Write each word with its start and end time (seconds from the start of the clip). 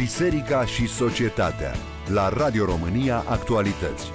biserica 0.00 0.64
și 0.64 0.86
societatea 0.86 1.74
la 2.06 2.28
Radio 2.28 2.64
România 2.64 3.18
Actualități. 3.18 4.06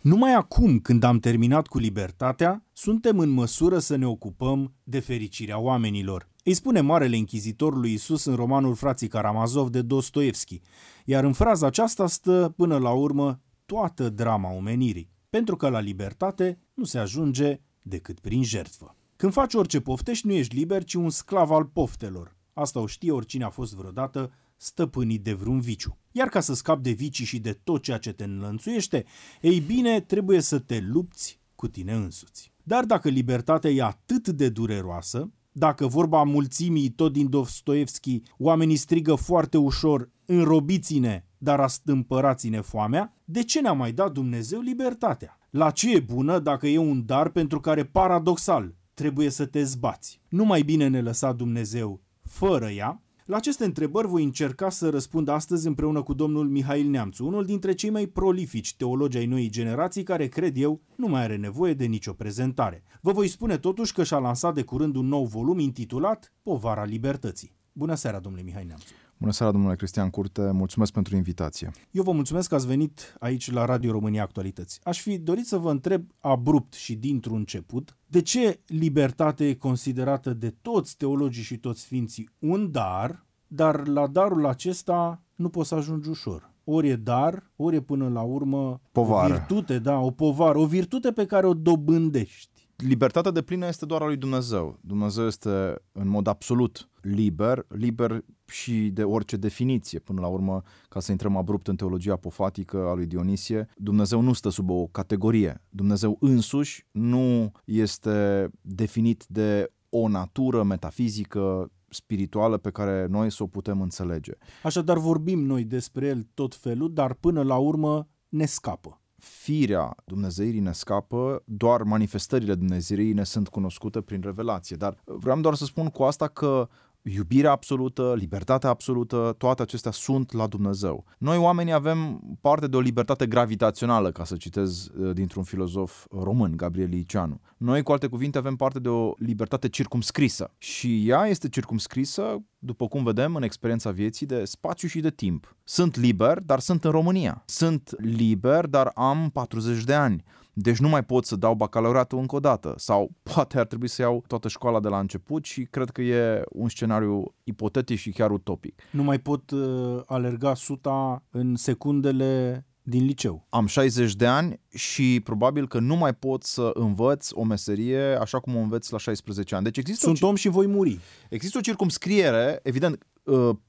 Numai 0.00 0.34
acum, 0.34 0.78
când 0.78 1.02
am 1.02 1.18
terminat 1.18 1.66
cu 1.66 1.78
libertatea, 1.78 2.64
suntem 2.72 3.18
în 3.18 3.28
măsură 3.28 3.78
să 3.78 3.96
ne 3.96 4.06
ocupăm 4.06 4.74
de 4.82 5.00
fericirea 5.00 5.58
oamenilor. 5.58 6.28
Îi 6.42 6.54
spune 6.54 6.80
Marele 6.80 7.16
Închizitor 7.16 7.74
lui 7.76 7.92
Isus 7.92 8.24
în 8.24 8.34
romanul 8.34 8.74
Frații 8.74 9.08
Karamazov 9.08 9.68
de 9.68 9.82
Dostoevski, 9.82 10.60
iar 11.04 11.24
în 11.24 11.32
fraza 11.32 11.66
aceasta 11.66 12.06
stă 12.06 12.52
până 12.56 12.78
la 12.78 12.90
urmă 12.90 13.40
toată 13.66 14.08
drama 14.08 14.52
omenirii, 14.52 15.10
pentru 15.30 15.56
că 15.56 15.68
la 15.68 15.80
libertate 15.80 16.58
nu 16.74 16.84
se 16.84 16.98
ajunge 16.98 17.60
decât 17.82 18.20
prin 18.20 18.42
jertfă. 18.42 18.96
Când 19.16 19.32
faci 19.32 19.54
orice 19.54 19.80
poftești, 19.80 20.26
nu 20.26 20.32
ești 20.32 20.56
liber, 20.56 20.84
ci 20.84 20.94
un 20.94 21.10
sclav 21.10 21.50
al 21.50 21.64
poftelor. 21.64 22.36
Asta 22.52 22.80
o 22.80 22.86
știe 22.86 23.12
oricine 23.12 23.44
a 23.44 23.48
fost 23.48 23.74
vreodată 23.74 24.32
stăpânit 24.56 25.24
de 25.24 25.32
vreun 25.32 25.60
viciu. 25.60 25.98
Iar 26.12 26.28
ca 26.28 26.40
să 26.40 26.54
scapi 26.54 26.82
de 26.82 26.90
vicii 26.90 27.24
și 27.24 27.38
de 27.38 27.52
tot 27.52 27.82
ceea 27.82 27.98
ce 27.98 28.12
te 28.12 28.24
înlănțuiește, 28.24 29.04
ei 29.40 29.60
bine, 29.60 30.00
trebuie 30.00 30.40
să 30.40 30.58
te 30.58 30.80
lupți 30.80 31.40
cu 31.54 31.68
tine 31.68 31.92
însuți. 31.92 32.52
Dar 32.62 32.84
dacă 32.84 33.08
libertatea 33.08 33.70
e 33.70 33.82
atât 33.82 34.28
de 34.28 34.48
dureroasă, 34.48 35.32
dacă 35.52 35.86
vorba 35.86 36.22
mulțimii 36.22 36.90
tot 36.90 37.12
din 37.12 37.28
Dostoevski, 37.28 38.22
oamenii 38.38 38.76
strigă 38.76 39.14
foarte 39.14 39.58
ușor, 39.58 40.10
înrobiți-ne, 40.24 41.24
dar 41.38 41.60
astâmpărați-ne 41.60 42.60
foamea, 42.60 43.14
de 43.24 43.42
ce 43.42 43.60
ne-a 43.60 43.72
mai 43.72 43.92
dat 43.92 44.12
Dumnezeu 44.12 44.60
libertatea? 44.60 45.38
La 45.50 45.70
ce 45.70 45.94
e 45.94 46.00
bună 46.00 46.38
dacă 46.38 46.66
e 46.66 46.78
un 46.78 47.06
dar 47.06 47.28
pentru 47.28 47.60
care, 47.60 47.84
paradoxal, 47.84 48.74
trebuie 48.94 49.28
să 49.30 49.46
te 49.46 49.62
zbați? 49.62 50.20
Nu 50.28 50.44
mai 50.44 50.62
bine 50.62 50.88
ne 50.88 51.00
lăsa 51.00 51.32
Dumnezeu 51.32 52.00
fără 52.22 52.68
ea? 52.68 53.02
La 53.24 53.36
aceste 53.36 53.64
întrebări 53.64 54.06
voi 54.06 54.24
încerca 54.24 54.68
să 54.68 54.90
răspund 54.90 55.28
astăzi 55.28 55.66
împreună 55.66 56.02
cu 56.02 56.14
domnul 56.14 56.48
Mihail 56.48 56.88
Neamțu, 56.88 57.26
unul 57.26 57.44
dintre 57.44 57.72
cei 57.72 57.90
mai 57.90 58.06
prolifici 58.06 58.76
teologi 58.76 59.16
ai 59.16 59.26
noii 59.26 59.50
generații 59.50 60.02
care, 60.02 60.26
cred 60.26 60.56
eu, 60.56 60.80
nu 60.96 61.06
mai 61.06 61.22
are 61.22 61.36
nevoie 61.36 61.74
de 61.74 61.84
nicio 61.84 62.12
prezentare. 62.12 62.82
Vă 63.00 63.12
voi 63.12 63.28
spune 63.28 63.58
totuși 63.58 63.92
că 63.92 64.04
și-a 64.04 64.18
lansat 64.18 64.54
de 64.54 64.62
curând 64.62 64.96
un 64.96 65.06
nou 65.06 65.24
volum 65.24 65.58
intitulat 65.58 66.32
Povara 66.42 66.84
Libertății. 66.84 67.56
Bună 67.72 67.94
seara, 67.94 68.18
domnule 68.18 68.44
Mihai 68.44 68.64
Neamțu! 68.64 68.92
Bună 69.24 69.36
seara, 69.36 69.52
domnule 69.52 69.76
Cristian 69.76 70.10
Curte, 70.10 70.50
mulțumesc 70.50 70.92
pentru 70.92 71.16
invitație. 71.16 71.70
Eu 71.90 72.02
vă 72.02 72.12
mulțumesc 72.12 72.48
că 72.48 72.54
ați 72.54 72.66
venit 72.66 73.16
aici 73.18 73.50
la 73.50 73.64
Radio 73.64 73.90
România 73.90 74.22
Actualități. 74.22 74.80
Aș 74.82 75.00
fi 75.00 75.18
dorit 75.18 75.46
să 75.46 75.56
vă 75.56 75.70
întreb 75.70 76.04
abrupt 76.20 76.72
și 76.72 76.94
dintr-un 76.94 77.36
început, 77.36 77.96
de 78.06 78.22
ce 78.22 78.60
libertate 78.66 79.48
e 79.48 79.54
considerată 79.54 80.32
de 80.32 80.54
toți 80.62 80.96
teologii 80.96 81.42
și 81.42 81.58
toți 81.58 81.80
sfinții 81.80 82.30
un 82.38 82.70
dar, 82.70 83.26
dar 83.46 83.86
la 83.86 84.06
darul 84.06 84.46
acesta 84.46 85.22
nu 85.34 85.48
poți 85.48 85.68
să 85.68 85.74
ajungi 85.74 86.08
ușor. 86.08 86.50
Ori 86.64 86.88
e 86.88 86.96
dar, 86.96 87.50
ori 87.56 87.76
e 87.76 87.80
până 87.80 88.08
la 88.08 88.22
urmă 88.22 88.80
Povară. 88.92 89.32
o 89.32 89.36
virtute, 89.36 89.78
da, 89.78 89.98
o 89.98 90.10
povară, 90.10 90.58
o 90.58 90.66
virtute 90.66 91.12
pe 91.12 91.26
care 91.26 91.46
o 91.46 91.54
dobândești. 91.54 92.68
Libertatea 92.76 93.30
de 93.30 93.42
plină 93.42 93.66
este 93.66 93.86
doar 93.86 94.02
a 94.02 94.06
lui 94.06 94.16
Dumnezeu. 94.16 94.78
Dumnezeu 94.80 95.26
este 95.26 95.74
în 95.92 96.08
mod 96.08 96.26
absolut 96.26 96.88
liber, 97.04 97.66
liber 97.68 98.24
și 98.46 98.90
de 98.90 99.04
orice 99.04 99.36
definiție. 99.36 99.98
Până 99.98 100.20
la 100.20 100.26
urmă, 100.26 100.62
ca 100.88 101.00
să 101.00 101.10
intrăm 101.10 101.36
abrupt 101.36 101.68
în 101.68 101.76
teologia 101.76 102.12
apofatică 102.12 102.76
a 102.76 102.94
lui 102.94 103.06
Dionisie, 103.06 103.68
Dumnezeu 103.76 104.20
nu 104.20 104.32
stă 104.32 104.48
sub 104.48 104.70
o 104.70 104.86
categorie. 104.86 105.62
Dumnezeu 105.68 106.16
însuși 106.20 106.86
nu 106.90 107.52
este 107.64 108.48
definit 108.60 109.24
de 109.28 109.72
o 109.88 110.08
natură 110.08 110.62
metafizică 110.62 111.70
spirituală 111.88 112.56
pe 112.56 112.70
care 112.70 113.06
noi 113.06 113.30
să 113.30 113.42
o 113.42 113.46
putem 113.46 113.80
înțelege. 113.80 114.32
Așadar 114.62 114.98
vorbim 114.98 115.40
noi 115.44 115.64
despre 115.64 116.06
el 116.06 116.26
tot 116.34 116.54
felul, 116.54 116.92
dar 116.92 117.14
până 117.14 117.42
la 117.42 117.56
urmă 117.56 118.08
ne 118.28 118.44
scapă 118.44 118.98
firea 119.24 119.96
Dumnezeirii 120.04 120.60
ne 120.60 120.72
scapă, 120.72 121.42
doar 121.44 121.82
manifestările 121.82 122.54
Dumnezeirii 122.54 123.12
ne 123.12 123.24
sunt 123.24 123.48
cunoscute 123.48 124.00
prin 124.00 124.20
revelație. 124.20 124.76
Dar 124.76 124.96
vreau 125.04 125.40
doar 125.40 125.54
să 125.54 125.64
spun 125.64 125.88
cu 125.88 126.02
asta 126.02 126.28
că 126.28 126.68
iubirea 127.04 127.50
absolută, 127.50 128.14
libertatea 128.16 128.70
absolută, 128.70 129.34
toate 129.38 129.62
acestea 129.62 129.90
sunt 129.90 130.32
la 130.32 130.46
Dumnezeu. 130.46 131.04
Noi 131.18 131.36
oamenii 131.36 131.72
avem 131.72 132.20
parte 132.40 132.66
de 132.66 132.76
o 132.76 132.80
libertate 132.80 133.26
gravitațională, 133.26 134.10
ca 134.10 134.24
să 134.24 134.36
citez 134.36 134.86
uh, 134.86 135.14
dintr-un 135.14 135.42
filozof 135.42 136.06
român, 136.10 136.56
Gabriel 136.56 136.88
Liceanu. 136.88 137.40
Noi, 137.56 137.82
cu 137.82 137.92
alte 137.92 138.06
cuvinte, 138.06 138.38
avem 138.38 138.56
parte 138.56 138.78
de 138.78 138.88
o 138.88 139.12
libertate 139.18 139.68
circumscrisă 139.68 140.52
și 140.58 141.08
ea 141.08 141.26
este 141.26 141.48
circumscrisă, 141.48 142.44
după 142.58 142.88
cum 142.88 143.04
vedem 143.04 143.34
în 143.34 143.42
experiența 143.42 143.90
vieții, 143.90 144.26
de 144.26 144.44
spațiu 144.44 144.88
și 144.88 145.00
de 145.00 145.10
timp. 145.10 145.56
Sunt 145.64 145.96
liber, 145.96 146.40
dar 146.40 146.60
sunt 146.60 146.84
în 146.84 146.90
România. 146.90 147.42
Sunt 147.46 147.90
liber, 147.98 148.66
dar 148.66 148.90
am 148.94 149.30
40 149.32 149.84
de 149.84 149.94
ani. 149.94 150.24
Deci 150.56 150.78
nu 150.78 150.88
mai 150.88 151.04
pot 151.04 151.24
să 151.24 151.36
dau 151.36 151.54
bacalaureatul 151.54 152.18
încă 152.18 152.36
o 152.36 152.40
dată 152.40 152.74
sau 152.76 153.10
poate 153.22 153.58
ar 153.58 153.66
trebui 153.66 153.88
să 153.88 154.02
iau 154.02 154.24
toată 154.26 154.48
școala 154.48 154.80
de 154.80 154.88
la 154.88 154.98
început 154.98 155.44
și 155.44 155.62
cred 155.62 155.90
că 155.90 156.02
e 156.02 156.42
un 156.48 156.68
scenariu 156.68 157.34
ipotetic 157.44 157.98
și 157.98 158.10
chiar 158.10 158.30
utopic. 158.30 158.82
Nu 158.90 159.02
mai 159.02 159.18
pot 159.18 159.50
uh, 159.50 160.00
alerga 160.06 160.54
suta 160.54 161.22
în 161.30 161.56
secundele 161.56 162.64
din 162.86 163.04
liceu. 163.04 163.46
Am 163.48 163.66
60 163.66 164.14
de 164.14 164.26
ani 164.26 164.60
și 164.74 165.20
probabil 165.24 165.68
că 165.68 165.78
nu 165.78 165.96
mai 165.96 166.14
pot 166.14 166.42
să 166.42 166.70
învăț 166.74 167.28
o 167.32 167.44
meserie 167.44 168.18
așa 168.20 168.40
cum 168.40 168.56
o 168.56 168.58
înveți 168.58 168.92
la 168.92 168.98
16 168.98 169.54
ani. 169.54 169.64
Deci 169.64 169.76
există 169.76 170.06
Sunt 170.06 170.22
o, 170.22 170.26
om 170.26 170.34
și 170.34 170.48
voi 170.48 170.66
muri. 170.66 170.98
Există 171.30 171.58
o 171.58 171.60
circumscriere, 171.60 172.60
evident, 172.62 172.94
uh, 172.94 173.00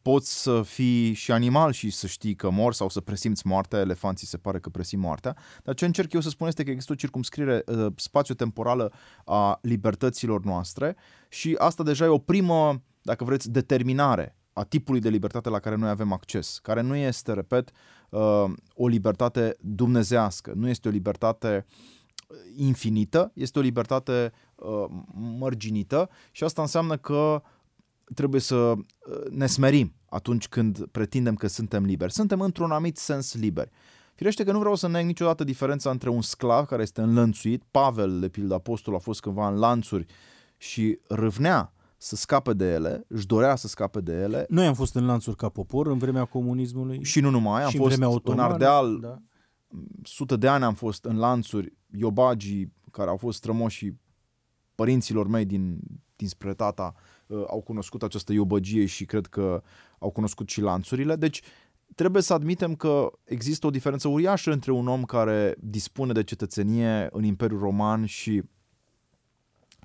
poți 0.02 0.42
să 0.42 0.62
fii 0.62 1.14
și 1.14 1.32
animal 1.32 1.72
și 1.72 1.90
să 1.90 2.08
știi 2.08 2.36
că 2.36 2.50
mor 2.50 2.74
sau 2.74 2.90
să 2.90 3.02
presimți 3.02 3.48
moartea, 3.48 3.80
elefanții 3.80 4.28
se 4.28 4.38
pare 4.38 4.60
că 4.60 4.70
presim 4.70 5.00
moartea, 5.00 5.36
dar 5.64 5.76
ce 5.76 5.86
încerc 5.86 6.14
eu 6.14 6.22
să 6.22 6.30
spun 6.30 6.48
este 6.48 6.64
că 6.64 6.70
există 6.70 6.92
o 6.92 6.96
circumscriere 6.96 7.64
uh, 7.66 7.88
spațio-temporală 7.96 8.94
a 9.26 9.60
libertăților 9.62 10.44
noastre 10.44 10.96
și 11.30 11.56
asta 11.58 11.84
deja 11.84 12.06
e 12.06 12.08
o 12.08 12.18
primă, 12.18 12.82
dacă 13.02 13.24
vreți, 13.24 13.52
determinare 13.52 14.36
a 14.54 14.64
tipului 14.64 15.02
de 15.02 15.10
libertate 15.10 15.50
la 15.50 15.60
care 15.60 15.76
noi 15.76 15.90
avem 15.90 16.12
acces, 16.12 16.60
care 16.62 16.82
nu 16.82 16.96
este, 16.96 17.34
repet, 17.34 17.72
uh, 18.10 18.44
o 18.74 18.88
libertate 18.88 19.56
dumnezească, 19.60 20.52
nu 20.56 20.70
este 20.70 20.88
o 20.88 20.92
libertate 20.92 21.66
infinită, 22.56 23.32
este 23.34 23.60
o 23.60 23.62
libertate 23.62 24.32
uh, 24.56 24.86
mărginită 25.14 26.10
și 26.32 26.44
asta 26.44 26.62
înseamnă 26.62 26.98
că 26.98 27.42
trebuie 28.14 28.42
să 28.42 28.56
uh, 28.56 28.78
ne 29.30 29.46
smerim 29.46 29.94
atunci 30.10 30.48
când 30.48 30.86
pretindem 30.92 31.36
că 31.36 31.48
suntem 31.48 31.84
liberi. 31.86 32.14
Suntem 32.14 32.42
într-un 32.42 32.72
anumit 32.72 32.98
sens 32.98 33.34
liberi. 33.34 33.70
Firește 34.16 34.44
că 34.44 34.52
nu 34.52 34.60
vreau 34.60 34.76
să 34.76 34.88
neg 34.88 35.06
niciodată 35.06 35.44
diferența 35.44 35.90
între 35.90 36.10
un 36.10 36.22
sclav 36.22 36.66
care 36.66 36.82
este 36.82 37.02
înlănțuit, 37.02 37.64
Pavel, 37.72 38.20
de 38.20 38.30
pildă 38.30 38.54
apostol, 38.54 38.96
a 38.96 38.98
fost 38.98 39.20
cândva 39.22 39.48
în 39.48 39.58
lanțuri 39.58 40.06
și 40.58 41.00
râvnea 41.08 41.74
să 41.98 42.16
scape 42.16 42.54
de 42.54 42.72
ele, 42.72 43.06
își 43.08 43.26
dorea 43.26 43.56
să 43.56 43.68
scape 43.68 44.02
de 44.02 44.14
ele. 44.14 44.46
Noi 44.50 44.66
am 44.66 44.74
fost 44.74 44.96
în 44.96 45.06
lanțuri 45.06 45.36
ca 45.36 45.50
popor 45.50 45.88
în 45.88 45.98
vremea 45.98 46.26
comunismului. 46.26 47.04
Și 47.04 47.20
nu 47.20 47.30
numai, 47.30 47.64
am 47.64 47.70
și 47.70 47.78
fost 47.78 47.98
în, 47.98 48.20
în 48.24 48.40
Ardeal, 48.40 49.00
da. 49.00 49.22
sute 50.04 50.36
de 50.36 50.48
ani 50.48 50.64
am 50.64 50.74
fost 50.74 51.06
în 51.06 51.18
lanțuri, 51.18 51.74
iobagii 51.92 52.74
care 52.92 53.10
au 53.10 53.18
fost 53.18 53.38
strămoșii 53.38 54.00
părinților 54.76 55.28
mei 55.28 55.46
din, 55.46 55.80
dinspre 56.16 56.54
tata 56.54 56.94
uh, 56.96 57.15
au 57.48 57.62
cunoscut 57.62 58.04
această 58.04 58.34
iobăgie 58.34 58.86
și 58.86 59.06
cred 59.06 59.26
că 59.26 59.64
au 60.00 60.10
cunoscut 60.10 60.50
și 60.50 60.62
lanțurile. 60.62 61.16
Deci 61.16 61.42
trebuie 61.96 62.22
să 62.22 62.34
admitem 62.34 62.76
că 62.76 63.12
există 63.24 63.68
o 63.68 63.70
diferență 63.70 64.08
uriașă 64.08 64.52
între 64.52 64.72
un 64.72 64.88
om 64.88 65.04
care 65.04 65.56
dispune 65.60 66.12
de 66.12 66.24
cetățenie 66.24 67.08
în 67.12 67.24
Imperiul 67.24 67.60
Roman 67.60 68.06
și 68.06 68.42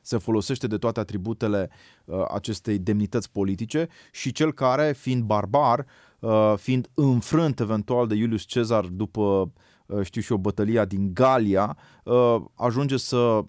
se 0.03 0.19
folosește 0.19 0.67
de 0.67 0.79
toate 0.79 1.01
atributele 1.01 1.71
uh, 2.05 2.25
acestei 2.29 2.79
demnități 2.79 3.31
politice 3.31 3.89
și 4.13 4.33
cel 4.33 4.53
care, 4.53 4.93
fiind 4.93 5.23
barbar, 5.23 5.87
uh, 6.21 6.55
fiind 6.57 6.91
înfrânt 6.95 7.61
eventual 7.61 8.07
de 8.07 8.15
Iulius 8.15 8.43
Cezar 8.43 8.85
după 8.85 9.53
uh, 9.87 10.03
știu 10.03 10.21
și 10.21 10.33
o 10.33 10.39
bătălia 10.39 10.85
din 10.85 11.15
Galia, 11.15 11.77
uh, 12.05 12.37
ajunge 12.55 12.97
să 12.97 13.41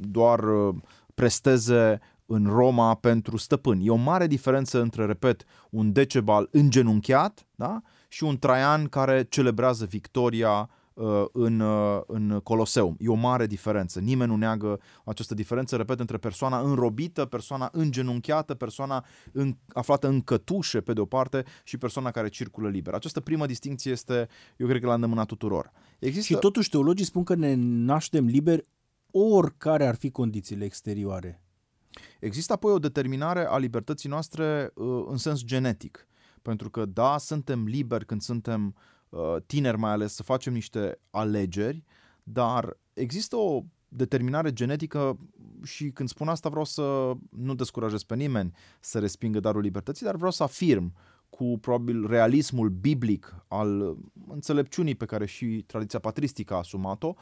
doar 0.00 0.38
uh, 0.38 0.74
presteze 1.14 2.00
în 2.26 2.46
Roma 2.46 2.94
pentru 2.94 3.36
stăpâni. 3.36 3.86
E 3.86 3.90
o 3.90 3.94
mare 3.94 4.26
diferență 4.26 4.80
între, 4.80 5.06
repet, 5.06 5.44
un 5.70 5.92
Decebal 5.92 6.48
îngenunchiat 6.50 7.46
da? 7.54 7.82
și 8.08 8.24
un 8.24 8.38
Traian 8.38 8.86
care 8.86 9.26
celebrează 9.28 9.84
victoria 9.84 10.70
uh, 10.94 11.24
în, 11.32 11.60
uh, 11.60 12.00
în 12.06 12.40
Coloseum. 12.42 12.96
E 12.98 13.08
o 13.08 13.14
mare 13.14 13.46
diferență. 13.46 14.00
Nimeni 14.00 14.30
nu 14.30 14.36
neagă 14.36 14.80
această 15.04 15.34
diferență, 15.34 15.76
repet, 15.76 16.00
între 16.00 16.16
persoana 16.16 16.60
înrobită, 16.60 17.24
persoana 17.24 17.68
îngenunchiată, 17.72 18.54
persoana 18.54 19.04
în, 19.32 19.56
aflată 19.72 20.08
în 20.08 20.20
cătușe, 20.20 20.80
pe 20.80 20.92
de 20.92 21.00
o 21.00 21.04
parte, 21.04 21.44
și 21.64 21.78
persoana 21.78 22.10
care 22.10 22.28
circulă 22.28 22.68
liber. 22.68 22.94
Această 22.94 23.20
primă 23.20 23.46
distinție 23.46 23.90
este, 23.90 24.28
eu 24.56 24.66
cred 24.66 24.80
că 24.80 24.86
la 24.86 24.94
îndemâna 24.94 25.24
tuturor. 25.24 25.70
Există... 25.98 26.32
Și 26.32 26.40
totuși 26.40 26.70
teologii 26.70 27.04
spun 27.04 27.24
că 27.24 27.34
ne 27.34 27.54
naștem 27.58 28.26
liberi 28.26 28.64
oricare 29.10 29.86
ar 29.86 29.94
fi 29.94 30.10
condițiile 30.10 30.64
exterioare. 30.64 31.45
Există 32.20 32.52
apoi 32.52 32.72
o 32.72 32.78
determinare 32.78 33.46
a 33.46 33.58
libertății 33.58 34.08
noastre 34.08 34.70
uh, 34.74 35.04
în 35.08 35.16
sens 35.16 35.44
genetic. 35.44 36.06
Pentru 36.42 36.70
că, 36.70 36.84
da, 36.84 37.18
suntem 37.18 37.64
liberi 37.64 38.06
când 38.06 38.20
suntem 38.20 38.74
uh, 39.08 39.36
tineri 39.46 39.78
mai 39.78 39.90
ales 39.90 40.14
să 40.14 40.22
facem 40.22 40.52
niște 40.52 40.98
alegeri, 41.10 41.84
dar 42.22 42.76
există 42.92 43.36
o 43.36 43.62
determinare 43.88 44.52
genetică 44.52 45.18
și 45.62 45.90
când 45.90 46.08
spun 46.08 46.28
asta 46.28 46.48
vreau 46.48 46.64
să 46.64 47.12
nu 47.30 47.54
descurajez 47.54 48.02
pe 48.02 48.14
nimeni 48.14 48.52
să 48.80 48.98
respingă 48.98 49.40
darul 49.40 49.60
libertății, 49.60 50.06
dar 50.06 50.16
vreau 50.16 50.30
să 50.30 50.42
afirm 50.42 50.94
cu 51.30 51.58
probabil 51.58 52.06
realismul 52.06 52.68
biblic 52.68 53.34
al 53.48 53.96
înțelepciunii 54.28 54.94
pe 54.94 55.04
care 55.04 55.26
și 55.26 55.64
tradiția 55.66 55.98
patristică 55.98 56.54
a 56.54 56.56
asumat-o, 56.56 57.14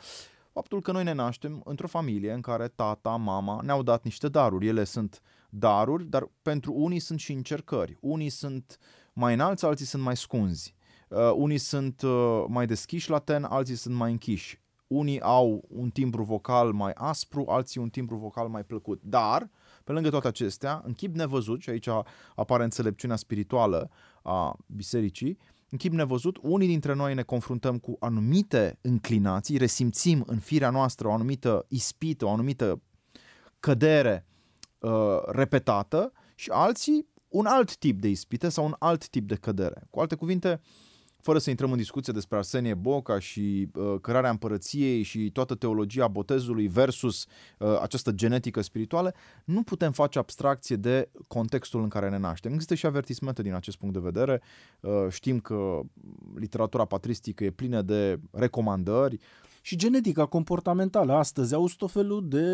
faptul 0.54 0.80
că 0.80 0.92
noi 0.92 1.04
ne 1.04 1.12
naștem 1.12 1.62
într-o 1.64 1.86
familie 1.86 2.32
în 2.32 2.40
care 2.40 2.68
tata, 2.68 3.10
mama 3.10 3.60
ne-au 3.62 3.82
dat 3.82 4.04
niște 4.04 4.28
daruri. 4.28 4.66
Ele 4.66 4.84
sunt 4.84 5.20
daruri, 5.48 6.04
dar 6.04 6.30
pentru 6.42 6.72
unii 6.72 6.98
sunt 6.98 7.18
și 7.18 7.32
încercări. 7.32 7.96
Unii 8.00 8.28
sunt 8.28 8.78
mai 9.12 9.34
înalți, 9.34 9.64
alții 9.64 9.86
sunt 9.86 10.02
mai 10.02 10.16
scunzi. 10.16 10.74
Uh, 11.08 11.32
unii 11.34 11.58
sunt 11.58 12.02
uh, 12.02 12.44
mai 12.48 12.66
deschiși 12.66 13.10
la 13.10 13.18
ten, 13.18 13.44
alții 13.44 13.74
sunt 13.74 13.94
mai 13.94 14.10
închiși. 14.10 14.62
Unii 14.86 15.20
au 15.20 15.64
un 15.68 15.90
timbru 15.90 16.22
vocal 16.22 16.72
mai 16.72 16.92
aspru, 16.94 17.44
alții 17.48 17.80
un 17.80 17.88
timbru 17.88 18.16
vocal 18.16 18.48
mai 18.48 18.64
plăcut. 18.64 19.00
Dar, 19.02 19.50
pe 19.84 19.92
lângă 19.92 20.10
toate 20.10 20.26
acestea, 20.26 20.82
în 20.84 20.92
chip 20.92 21.14
nevăzut, 21.14 21.60
și 21.60 21.70
aici 21.70 21.88
apare 22.34 22.64
înțelepciunea 22.64 23.16
spirituală 23.16 23.90
a 24.22 24.56
bisericii, 24.66 25.38
în 25.74 25.80
chip 25.80 25.92
nevăzut, 25.92 26.38
unii 26.42 26.66
dintre 26.66 26.94
noi 26.94 27.14
ne 27.14 27.22
confruntăm 27.22 27.78
cu 27.78 27.96
anumite 28.00 28.78
înclinații, 28.80 29.56
resimțim 29.56 30.22
în 30.26 30.38
firea 30.38 30.70
noastră 30.70 31.08
o 31.08 31.12
anumită 31.12 31.66
ispită, 31.68 32.24
o 32.24 32.30
anumită 32.30 32.82
cădere 33.60 34.26
uh, 34.78 34.90
repetată 35.26 36.12
și 36.34 36.50
alții 36.50 37.06
un 37.28 37.46
alt 37.46 37.76
tip 37.76 38.00
de 38.00 38.08
ispite 38.08 38.48
sau 38.48 38.64
un 38.64 38.74
alt 38.78 39.08
tip 39.08 39.28
de 39.28 39.34
cădere. 39.34 39.86
Cu 39.90 40.00
alte 40.00 40.14
cuvinte, 40.14 40.60
fără 41.24 41.38
să 41.38 41.50
intrăm 41.50 41.70
în 41.70 41.76
discuție 41.76 42.12
despre 42.12 42.36
Arsenie 42.36 42.74
Boca 42.74 43.18
și 43.18 43.68
uh, 43.74 43.94
cărarea 44.00 44.30
împărăției 44.30 45.02
și 45.02 45.30
toată 45.30 45.54
teologia 45.54 46.08
botezului 46.08 46.66
versus 46.66 47.26
uh, 47.58 47.78
această 47.80 48.12
genetică 48.12 48.60
spirituală, 48.60 49.14
nu 49.44 49.62
putem 49.62 49.92
face 49.92 50.18
abstracție 50.18 50.76
de 50.76 51.08
contextul 51.28 51.82
în 51.82 51.88
care 51.88 52.08
ne 52.08 52.18
naștem. 52.18 52.52
Există 52.52 52.74
și 52.74 52.86
avertismente 52.86 53.42
din 53.42 53.54
acest 53.54 53.76
punct 53.76 53.94
de 53.94 54.00
vedere. 54.00 54.42
Uh, 54.80 55.06
știm 55.10 55.38
că 55.40 55.80
literatura 56.34 56.84
patristică 56.84 57.44
e 57.44 57.50
plină 57.50 57.82
de 57.82 58.20
recomandări, 58.30 59.18
și 59.66 59.76
genetica 59.76 60.26
comportamentală. 60.26 61.12
Astăzi 61.12 61.54
au 61.54 61.70
tot 61.76 61.90
felul 61.90 62.28
de 62.28 62.46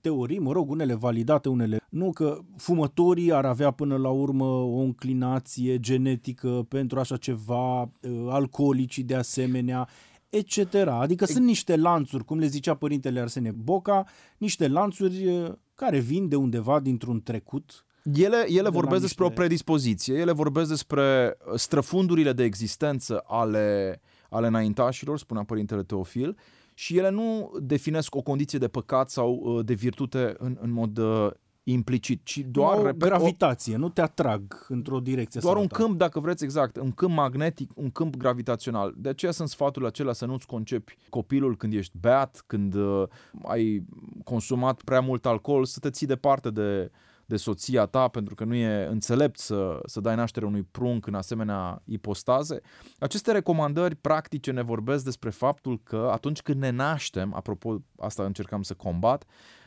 teorii, 0.00 0.38
mă 0.38 0.52
rog, 0.52 0.70
unele 0.70 0.94
validate, 0.94 1.48
unele 1.48 1.80
nu, 1.88 2.12
că 2.12 2.38
fumătorii 2.56 3.32
ar 3.32 3.44
avea 3.44 3.70
până 3.70 3.96
la 3.96 4.08
urmă 4.08 4.44
o 4.44 4.78
înclinație 4.78 5.78
genetică 5.80 6.66
pentru 6.68 6.98
așa 6.98 7.16
ceva, 7.16 7.80
uh, 7.82 7.88
alcoolicii 8.28 9.02
de 9.02 9.14
asemenea, 9.14 9.88
etc. 10.28 10.74
Adică 10.86 11.24
sunt 11.24 11.44
niște 11.44 11.76
lanțuri, 11.76 12.24
cum 12.24 12.38
le 12.38 12.46
zicea 12.46 12.74
părintele 12.74 13.20
Arsene 13.20 13.50
Boca, 13.50 14.06
niște 14.38 14.68
lanțuri 14.68 15.26
uh, 15.26 15.52
care 15.74 15.98
vin 15.98 16.28
de 16.28 16.36
undeva 16.36 16.80
dintr-un 16.80 17.22
trecut 17.22 17.86
ele, 18.14 18.44
ele 18.48 18.62
de 18.62 18.68
vorbesc 18.68 19.00
despre 19.00 19.24
niște... 19.24 19.40
o 19.40 19.40
predispoziție, 19.40 20.14
ele 20.14 20.32
vorbesc 20.32 20.68
despre 20.68 21.36
străfundurile 21.54 22.32
de 22.32 22.44
existență 22.44 23.22
ale 23.26 24.00
ale 24.32 24.46
înaintașilor, 24.46 25.18
spunea 25.18 25.42
Părintele 25.42 25.82
Teofil, 25.82 26.36
și 26.74 26.96
ele 26.96 27.10
nu 27.10 27.52
definesc 27.60 28.14
o 28.14 28.22
condiție 28.22 28.58
de 28.58 28.68
păcat 28.68 29.10
sau 29.10 29.40
uh, 29.42 29.64
de 29.64 29.74
virtute 29.74 30.34
în, 30.38 30.56
în 30.60 30.70
mod 30.70 30.98
uh, 30.98 31.30
implicit, 31.64 32.20
ci 32.24 32.38
doar 32.38 32.78
o 32.78 32.86
repet, 32.86 33.08
gravitație, 33.08 33.74
o, 33.74 33.78
nu 33.78 33.88
te 33.88 34.00
atrag 34.00 34.66
într-o 34.68 35.00
direcție 35.00 35.40
Doar 35.40 35.54
sau 35.54 35.62
un 35.62 35.68
câmp, 35.68 35.98
dacă 35.98 36.20
vreți, 36.20 36.44
exact, 36.44 36.76
un 36.76 36.92
câmp 36.92 37.14
magnetic, 37.14 37.70
un 37.74 37.90
câmp 37.90 38.16
gravitațional. 38.16 38.94
De 38.96 39.08
aceea 39.08 39.32
sunt 39.32 39.48
sfatul 39.48 39.86
acela 39.86 40.12
să 40.12 40.26
nu-ți 40.26 40.46
concepi 40.46 40.96
copilul 41.08 41.56
când 41.56 41.72
ești 41.72 41.98
beat, 42.00 42.44
când 42.46 42.74
uh, 42.74 43.02
ai 43.42 43.84
consumat 44.24 44.82
prea 44.82 45.00
mult 45.00 45.26
alcool, 45.26 45.64
să 45.64 45.78
te 45.78 45.90
ții 45.90 46.06
departe 46.06 46.50
de, 46.50 46.90
de 47.32 47.38
soția 47.38 47.86
ta 47.86 48.08
pentru 48.08 48.34
că 48.34 48.44
nu 48.44 48.54
e 48.54 48.86
înțelept 48.90 49.38
să, 49.38 49.80
să 49.84 50.00
dai 50.00 50.14
naștere 50.14 50.46
unui 50.46 50.62
prunc 50.62 51.06
în 51.06 51.14
asemenea 51.14 51.82
ipostaze. 51.84 52.60
Aceste 52.98 53.32
recomandări 53.32 53.94
practice 53.94 54.50
ne 54.50 54.62
vorbesc 54.62 55.04
despre 55.04 55.30
faptul 55.30 55.80
că 55.82 56.08
atunci 56.12 56.42
când 56.42 56.60
ne 56.60 56.70
naștem, 56.70 57.34
apropo, 57.34 57.82
asta 57.98 58.24
încercam 58.24 58.62
să 58.62 58.74
combat, 58.74 59.24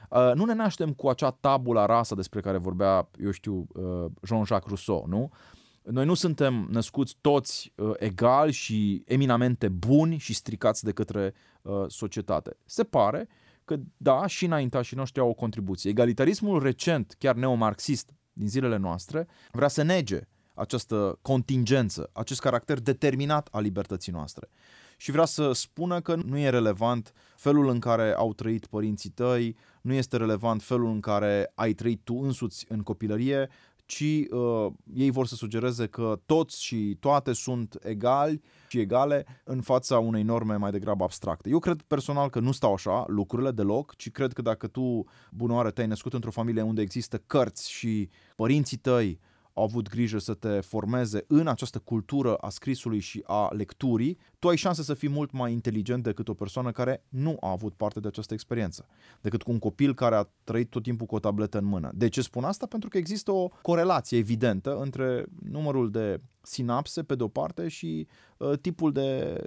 uh, 0.10 0.32
nu 0.36 0.46
ne 0.46 0.54
naștem 0.54 0.94
cu 0.94 1.08
acea 1.08 1.32
tabula 1.32 1.86
rasa 1.86 2.16
despre 2.16 2.40
care 2.40 2.58
vorbea, 2.58 3.10
eu 3.24 3.32
știu, 3.32 3.68
uh, 3.74 4.06
Jean-Jacques 4.22 4.68
Rousseau, 4.68 5.06
nu? 5.08 5.32
Noi 5.84 6.06
nu 6.06 6.14
suntem 6.14 6.68
născuți 6.72 7.18
toți 7.22 7.74
uh, 7.76 7.92
egali 7.98 8.52
și 8.52 9.04
eminamente 9.06 9.68
buni 9.68 10.18
și 10.18 10.34
stricați 10.34 10.84
de 10.84 10.92
către 10.92 11.34
uh, 11.62 11.84
societate. 11.88 12.58
Se 12.66 12.84
pare 12.84 13.28
că 13.66 13.76
da, 13.98 14.28
și 14.28 14.46
înaintașii 14.46 14.98
noștri 14.98 15.22
au 15.22 15.30
o 15.30 15.34
contribuție. 15.34 15.90
Egalitarismul 15.90 16.62
recent, 16.62 17.16
chiar 17.20 17.36
neomarxist 17.36 18.10
din 18.34 18.48
zilele 18.48 18.78
noastre, 18.78 19.28
vrea 19.52 19.68
să 19.68 19.82
nege 19.82 20.20
această 20.54 21.20
contingență, 21.22 22.10
acest 22.14 22.40
caracter 22.40 22.80
determinat 22.80 23.48
al 23.52 23.62
libertății 23.62 24.12
noastre. 24.12 24.50
Și 24.98 25.12
vrea 25.12 25.26
să 25.26 25.52
spună 25.52 26.02
că 26.02 26.16
nu 26.16 26.38
e 26.38 26.50
relevant 26.50 27.14
felul 27.36 27.70
în 27.70 27.80
care 27.80 28.14
au 28.14 28.34
trăit 28.34 28.66
părinții 28.66 29.10
tăi, 29.10 29.56
nu 29.82 29.94
este 29.94 30.18
relevant 30.18 30.64
felul 30.64 30.90
în 30.90 31.00
care 31.00 31.52
ai 31.56 31.74
trăit 31.74 32.02
tu 32.04 32.16
însuți 32.16 32.66
în 32.70 32.82
copilărie, 32.82 33.50
ci 33.86 34.26
uh, 34.30 34.72
ei 34.94 35.12
vor 35.12 35.28
să 35.28 35.36
sugereze 35.36 35.88
că 35.88 36.20
toți 36.26 36.64
și 36.64 36.98
toate 37.00 37.34
sunt 37.34 37.78
egali 37.84 38.42
și 38.68 38.80
egale 38.80 39.26
în 39.44 39.62
fața 39.62 40.00
unei 40.00 40.24
norme 40.24 40.56
mai 40.56 40.72
degrabă 40.72 41.04
abstracte. 41.04 41.50
Eu 41.50 41.60
cred 41.60 41.82
personal 41.82 42.30
că 42.30 42.40
nu 42.40 42.52
stau 42.52 42.74
așa 42.74 43.04
lucrurile 43.08 43.52
deloc, 43.52 43.96
ci 43.96 44.12
cred 44.12 44.34
că 44.34 44.42
dacă 44.42 44.68
tu, 44.68 45.04
bunoare, 45.32 45.72
te-ai 45.72 45.88
născut 45.88 46.14
într-o 46.14 46.32
familie 46.32 46.62
unde 46.62 46.82
există 46.82 47.18
cărți 47.18 47.72
și 47.72 48.10
părinții 48.36 48.78
tăi 48.78 49.20
au 49.58 49.64
avut 49.64 49.90
grijă 49.90 50.18
să 50.18 50.34
te 50.34 50.60
formeze 50.60 51.26
în 51.28 51.48
această 51.48 51.80
cultură 51.80 52.36
a 52.36 52.50
scrisului 52.50 53.00
și 53.00 53.24
a 53.26 53.50
lecturii, 53.54 54.18
tu 54.40 54.48
ai 54.48 54.56
șanse 54.56 54.84
să 54.84 54.94
fii 54.94 55.10
mult 55.10 55.32
mai 55.32 55.52
inteligent 55.52 56.04
decât 56.04 56.28
o 56.28 56.34
persoană 56.34 56.72
care 56.72 57.04
nu 57.10 57.38
a 57.40 57.50
avut 57.50 57.74
parte 57.74 58.00
de 58.00 58.08
această 58.08 58.34
experiență, 58.34 58.88
decât 59.22 59.44
cu 59.44 59.52
un 59.52 59.60
copil 59.60 59.94
care 59.94 60.16
a 60.16 60.30
trăit 60.44 60.70
tot 60.70 60.84
timpul 60.84 61.06
cu 61.06 61.16
o 61.16 61.20
tabletă 61.20 61.58
în 61.58 61.66
mână. 61.66 61.92
De 61.94 62.10
ce 62.10 62.22
spun 62.22 62.44
asta? 62.44 62.66
Pentru 62.66 62.90
că 62.90 62.98
există 62.98 63.32
o 63.32 63.50
corelație 63.62 64.18
evidentă 64.18 64.78
între 64.78 65.26
numărul 65.50 65.92
de 65.92 66.22
sinapse 66.42 67.04
pe 67.04 67.16
de-o 67.16 67.28
parte 67.28 67.68
și 67.68 68.08
uh, 68.38 68.60
tipul 68.60 68.92
de 68.92 69.42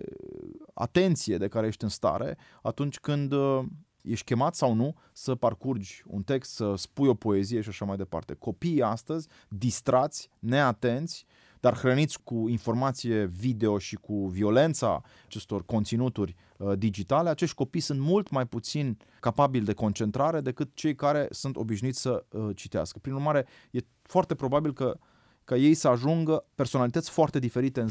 atenție 0.74 1.36
de 1.36 1.48
care 1.48 1.66
ești 1.66 1.84
în 1.84 1.90
stare 1.90 2.38
atunci 2.62 2.98
când 2.98 3.32
uh, 3.32 3.64
ești 4.10 4.24
chemat 4.24 4.54
sau 4.54 4.74
nu 4.74 4.94
să 5.12 5.34
parcurgi 5.34 6.02
un 6.06 6.22
text, 6.22 6.54
să 6.54 6.74
spui 6.76 7.08
o 7.08 7.14
poezie 7.14 7.60
și 7.60 7.68
așa 7.68 7.84
mai 7.84 7.96
departe. 7.96 8.34
Copiii 8.34 8.82
astăzi, 8.82 9.28
distrați, 9.48 10.30
neatenți, 10.38 11.26
dar 11.60 11.76
hrăniți 11.76 12.22
cu 12.22 12.48
informație 12.48 13.24
video 13.24 13.78
și 13.78 13.96
cu 13.96 14.26
violența 14.26 15.02
acestor 15.24 15.64
conținuturi 15.64 16.34
uh, 16.56 16.78
digitale, 16.78 17.28
acești 17.28 17.54
copii 17.54 17.80
sunt 17.80 18.00
mult 18.00 18.30
mai 18.30 18.46
puțin 18.46 18.98
capabili 19.20 19.64
de 19.64 19.72
concentrare 19.72 20.40
decât 20.40 20.70
cei 20.74 20.94
care 20.94 21.28
sunt 21.30 21.56
obișnuiți 21.56 22.00
să 22.00 22.24
uh, 22.30 22.56
citească. 22.56 22.98
Prin 22.98 23.14
urmare, 23.14 23.46
e 23.70 23.78
foarte 24.02 24.34
probabil 24.34 24.72
că 24.72 24.98
ca 25.44 25.56
ei 25.56 25.74
să 25.74 25.88
ajungă 25.88 26.44
personalități 26.54 27.10
foarte 27.10 27.38
diferite 27.38 27.80
în 27.80 27.88
10-15 27.88 27.90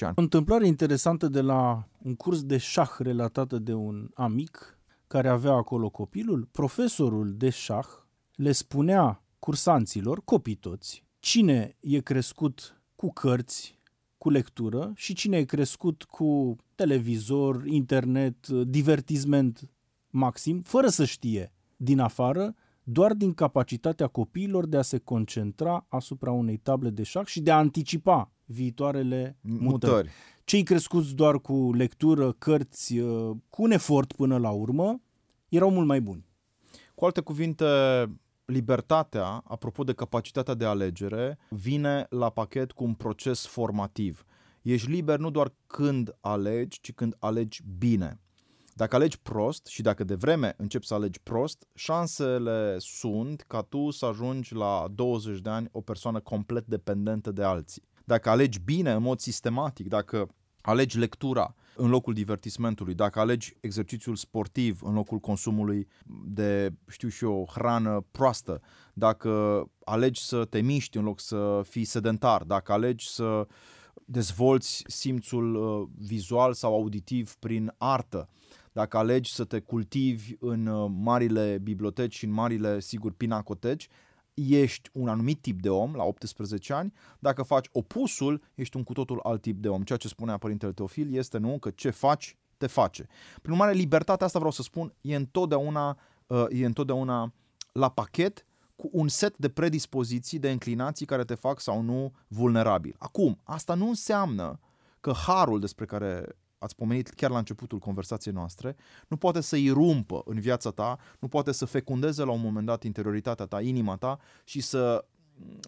ani. 0.00 0.14
O 0.16 0.20
întâmplare 0.20 0.66
interesantă 0.66 1.28
de 1.28 1.40
la 1.40 1.88
un 2.02 2.16
curs 2.16 2.42
de 2.42 2.56
șah 2.56 2.90
relatată 2.98 3.58
de 3.58 3.72
un 3.72 4.10
amic 4.14 4.78
care 5.10 5.28
avea 5.28 5.52
acolo 5.52 5.88
copilul, 5.88 6.48
profesorul 6.52 7.34
de 7.36 7.50
șah 7.50 7.86
le 8.34 8.52
spunea 8.52 9.22
cursanților, 9.38 10.24
copii 10.24 10.54
toți, 10.54 11.04
cine 11.18 11.76
e 11.80 11.98
crescut 12.00 12.82
cu 12.96 13.12
cărți, 13.12 13.78
cu 14.18 14.30
lectură 14.30 14.92
și 14.94 15.14
cine 15.14 15.36
e 15.36 15.44
crescut 15.44 16.02
cu 16.02 16.56
televizor, 16.74 17.66
internet, 17.66 18.48
divertisment 18.48 19.70
maxim, 20.10 20.62
fără 20.62 20.88
să 20.88 21.04
știe 21.04 21.52
din 21.76 21.98
afară, 21.98 22.54
doar 22.82 23.14
din 23.14 23.32
capacitatea 23.32 24.06
copiilor 24.06 24.66
de 24.66 24.76
a 24.76 24.82
se 24.82 24.98
concentra 24.98 25.86
asupra 25.88 26.30
unei 26.30 26.56
table 26.56 26.90
de 26.90 27.02
șah 27.02 27.26
și 27.26 27.40
de 27.40 27.50
a 27.50 27.56
anticipa 27.56 28.32
viitoarele 28.50 29.36
mutări. 29.40 29.62
mutări 29.64 30.10
cei 30.50 30.62
crescuți 30.62 31.14
doar 31.14 31.40
cu 31.40 31.72
lectură, 31.72 32.32
cărți, 32.32 32.98
uh, 32.98 33.36
cu 33.48 33.62
un 33.62 33.70
efort 33.70 34.12
până 34.12 34.38
la 34.38 34.50
urmă, 34.50 35.00
erau 35.48 35.70
mult 35.70 35.86
mai 35.86 36.00
buni. 36.00 36.26
Cu 36.94 37.04
alte 37.04 37.20
cuvinte, 37.20 37.64
libertatea, 38.44 39.42
apropo 39.44 39.84
de 39.84 39.92
capacitatea 39.92 40.54
de 40.54 40.64
alegere, 40.64 41.38
vine 41.48 42.06
la 42.08 42.30
pachet 42.30 42.72
cu 42.72 42.84
un 42.84 42.94
proces 42.94 43.46
formativ. 43.46 44.24
Ești 44.62 44.90
liber 44.90 45.18
nu 45.18 45.30
doar 45.30 45.52
când 45.66 46.16
alegi, 46.20 46.80
ci 46.80 46.92
când 46.92 47.16
alegi 47.18 47.62
bine. 47.78 48.20
Dacă 48.74 48.96
alegi 48.96 49.20
prost 49.20 49.66
și 49.66 49.82
dacă 49.82 50.04
de 50.04 50.14
vreme 50.14 50.54
începi 50.56 50.86
să 50.86 50.94
alegi 50.94 51.20
prost, 51.20 51.66
șansele 51.74 52.76
sunt 52.78 53.44
ca 53.46 53.62
tu 53.62 53.90
să 53.90 54.06
ajungi 54.06 54.54
la 54.54 54.86
20 54.94 55.40
de 55.40 55.50
ani 55.50 55.68
o 55.72 55.80
persoană 55.80 56.20
complet 56.20 56.66
dependentă 56.66 57.30
de 57.30 57.42
alții. 57.42 57.88
Dacă 58.10 58.30
alegi 58.30 58.60
bine, 58.64 58.92
în 58.92 59.02
mod 59.02 59.18
sistematic, 59.18 59.88
dacă 59.88 60.28
alegi 60.60 60.98
lectura 60.98 61.54
în 61.76 61.88
locul 61.88 62.14
divertismentului, 62.14 62.94
dacă 62.94 63.20
alegi 63.20 63.56
exercițiul 63.60 64.16
sportiv 64.16 64.80
în 64.82 64.94
locul 64.94 65.18
consumului 65.18 65.88
de, 66.24 66.72
știu 66.88 67.08
și 67.08 67.24
eu, 67.24 67.48
hrană 67.52 68.06
proastă, 68.10 68.60
dacă 68.94 69.64
alegi 69.84 70.22
să 70.22 70.44
te 70.44 70.60
miști 70.60 70.96
în 70.96 71.04
loc 71.04 71.20
să 71.20 71.62
fii 71.64 71.84
sedentar, 71.84 72.42
dacă 72.42 72.72
alegi 72.72 73.08
să 73.08 73.46
dezvolți 74.04 74.84
simțul 74.86 75.54
uh, 75.54 75.88
vizual 76.06 76.52
sau 76.52 76.74
auditiv 76.74 77.34
prin 77.34 77.74
artă, 77.78 78.28
dacă 78.72 78.96
alegi 78.96 79.32
să 79.32 79.44
te 79.44 79.60
cultivi 79.60 80.34
în 80.40 80.66
uh, 80.66 80.90
marile 81.02 81.58
biblioteci 81.62 82.16
și 82.16 82.24
în 82.24 82.32
marile, 82.32 82.80
sigur, 82.80 83.12
pinacoteci, 83.12 83.88
ești 84.34 84.90
un 84.92 85.08
anumit 85.08 85.40
tip 85.40 85.60
de 85.60 85.68
om 85.68 85.94
la 85.94 86.04
18 86.04 86.72
ani, 86.72 86.92
dacă 87.18 87.42
faci 87.42 87.68
opusul, 87.72 88.42
ești 88.54 88.76
un 88.76 88.82
cu 88.82 88.92
totul 88.92 89.20
alt 89.22 89.42
tip 89.42 89.58
de 89.58 89.68
om. 89.68 89.82
Ceea 89.82 89.98
ce 89.98 90.08
spunea 90.08 90.36
Părintele 90.36 90.72
Teofil 90.72 91.14
este 91.14 91.38
nu 91.38 91.58
că 91.58 91.70
ce 91.70 91.90
faci, 91.90 92.36
te 92.56 92.66
face. 92.66 93.06
Prin 93.42 93.52
urmare, 93.52 93.72
libertatea 93.72 94.26
asta 94.26 94.38
vreau 94.38 94.54
să 94.54 94.62
spun, 94.62 94.94
e 95.00 95.14
întotdeauna, 95.14 95.98
uh, 96.26 96.44
e 96.48 96.64
întotdeauna 96.64 97.32
la 97.72 97.90
pachet 97.90 98.46
cu 98.76 98.88
un 98.92 99.08
set 99.08 99.36
de 99.36 99.48
predispoziții, 99.48 100.38
de 100.38 100.50
înclinații 100.50 101.06
care 101.06 101.24
te 101.24 101.34
fac 101.34 101.60
sau 101.60 101.80
nu 101.80 102.12
vulnerabil. 102.28 102.94
Acum, 102.98 103.40
asta 103.44 103.74
nu 103.74 103.88
înseamnă 103.88 104.60
că 105.00 105.12
harul 105.12 105.60
despre 105.60 105.84
care 105.84 106.36
ați 106.60 106.74
pomenit 106.74 107.08
chiar 107.08 107.30
la 107.30 107.38
începutul 107.38 107.78
conversației 107.78 108.34
noastre, 108.34 108.76
nu 109.08 109.16
poate 109.16 109.40
să 109.40 109.56
irumpă 109.56 110.22
în 110.24 110.40
viața 110.40 110.70
ta, 110.70 110.98
nu 111.18 111.28
poate 111.28 111.52
să 111.52 111.64
fecundeze 111.64 112.24
la 112.24 112.32
un 112.32 112.40
moment 112.40 112.66
dat 112.66 112.82
interioritatea 112.82 113.46
ta, 113.46 113.60
inima 113.60 113.96
ta 113.96 114.18
și 114.44 114.60
să 114.60 115.04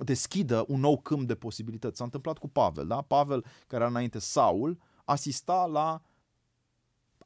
deschidă 0.05 0.65
un 0.69 0.81
nou 0.81 0.99
câmp 0.99 1.27
de 1.27 1.35
posibilități. 1.35 1.97
S-a 1.97 2.05
întâmplat 2.05 2.39
cu 2.39 2.49
Pavel, 2.49 2.87
da? 2.87 3.03
Pavel, 3.03 3.45
care 3.67 3.83
era 3.83 3.87
înainte 3.87 4.19
Saul, 4.19 4.79
asista 5.05 5.67
la 5.67 6.03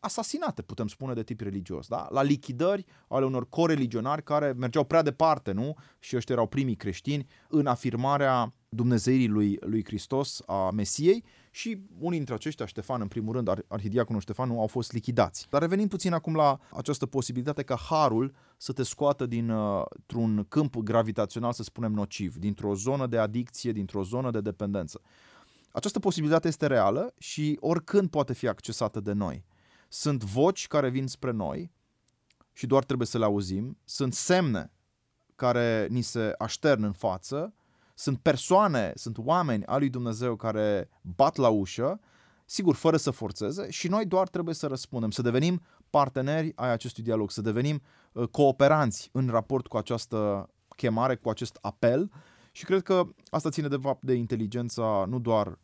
asasinate, 0.00 0.62
putem 0.62 0.88
spune, 0.88 1.14
de 1.14 1.22
tip 1.22 1.40
religios, 1.40 1.86
da? 1.86 2.06
la 2.10 2.22
lichidări 2.22 2.84
ale 3.08 3.24
unor 3.24 3.48
coreligionari 3.48 4.22
care 4.22 4.52
mergeau 4.52 4.84
prea 4.84 5.02
departe, 5.02 5.52
nu? 5.52 5.74
Și 5.98 6.16
ăștia 6.16 6.34
erau 6.34 6.46
primii 6.46 6.76
creștini 6.76 7.26
în 7.48 7.66
afirmarea 7.66 8.54
Dumnezeirii 8.68 9.28
lui, 9.28 9.56
lui 9.60 9.84
Hristos, 9.84 10.42
a 10.46 10.70
Mesiei 10.70 11.24
și 11.56 11.78
unii 11.98 12.16
dintre 12.16 12.34
aceștia, 12.34 12.66
Ștefan 12.66 13.00
în 13.00 13.08
primul 13.08 13.32
rând, 13.34 13.64
arhidiaconul 13.68 14.20
Ștefan, 14.20 14.50
au 14.50 14.66
fost 14.66 14.92
lichidați. 14.92 15.46
Dar 15.50 15.60
revenim 15.60 15.88
puțin 15.88 16.12
acum 16.12 16.34
la 16.34 16.58
această 16.70 17.06
posibilitate 17.06 17.62
ca 17.62 17.76
harul 17.76 18.34
să 18.56 18.72
te 18.72 18.82
scoată 18.82 19.26
dintr-un 19.26 20.38
uh, 20.38 20.44
câmp 20.48 20.76
gravitațional, 20.76 21.52
să 21.52 21.62
spunem, 21.62 21.92
nociv, 21.92 22.36
dintr-o 22.36 22.74
zonă 22.74 23.06
de 23.06 23.18
adicție, 23.18 23.72
dintr-o 23.72 24.02
zonă 24.02 24.30
de 24.30 24.40
dependență. 24.40 25.00
Această 25.70 25.98
posibilitate 25.98 26.48
este 26.48 26.66
reală 26.66 27.14
și 27.18 27.56
oricând 27.60 28.10
poate 28.10 28.32
fi 28.32 28.48
accesată 28.48 29.00
de 29.00 29.12
noi. 29.12 29.44
Sunt 29.88 30.24
voci 30.24 30.66
care 30.66 30.88
vin 30.88 31.06
spre 31.06 31.30
noi 31.30 31.72
și 32.52 32.66
doar 32.66 32.84
trebuie 32.84 33.06
să 33.06 33.18
le 33.18 33.24
auzim, 33.24 33.78
sunt 33.84 34.14
semne 34.14 34.72
care 35.34 35.86
ni 35.90 36.02
se 36.02 36.34
aștern 36.38 36.82
în 36.82 36.92
față 36.92 37.54
sunt 37.98 38.18
persoane, 38.18 38.92
sunt 38.94 39.18
oameni 39.18 39.64
al 39.64 39.78
lui 39.78 39.88
Dumnezeu 39.88 40.36
care 40.36 40.88
bat 41.00 41.36
la 41.36 41.48
ușă, 41.48 42.00
sigur, 42.44 42.74
fără 42.74 42.96
să 42.96 43.10
forțeze 43.10 43.70
și 43.70 43.88
noi 43.88 44.06
doar 44.06 44.28
trebuie 44.28 44.54
să 44.54 44.66
răspundem, 44.66 45.10
să 45.10 45.22
devenim 45.22 45.62
parteneri 45.90 46.52
ai 46.54 46.70
acestui 46.70 47.02
dialog, 47.02 47.30
să 47.30 47.40
devenim 47.40 47.82
uh, 48.12 48.28
cooperanți 48.28 49.08
în 49.12 49.28
raport 49.28 49.66
cu 49.66 49.76
această 49.76 50.50
chemare, 50.76 51.16
cu 51.16 51.28
acest 51.28 51.58
apel 51.60 52.10
și 52.52 52.64
cred 52.64 52.82
că 52.82 53.06
asta 53.28 53.50
ține 53.50 53.68
de 53.68 53.76
fapt 53.76 54.02
de 54.02 54.14
inteligența 54.14 55.04
nu 55.08 55.18
doar 55.18 55.58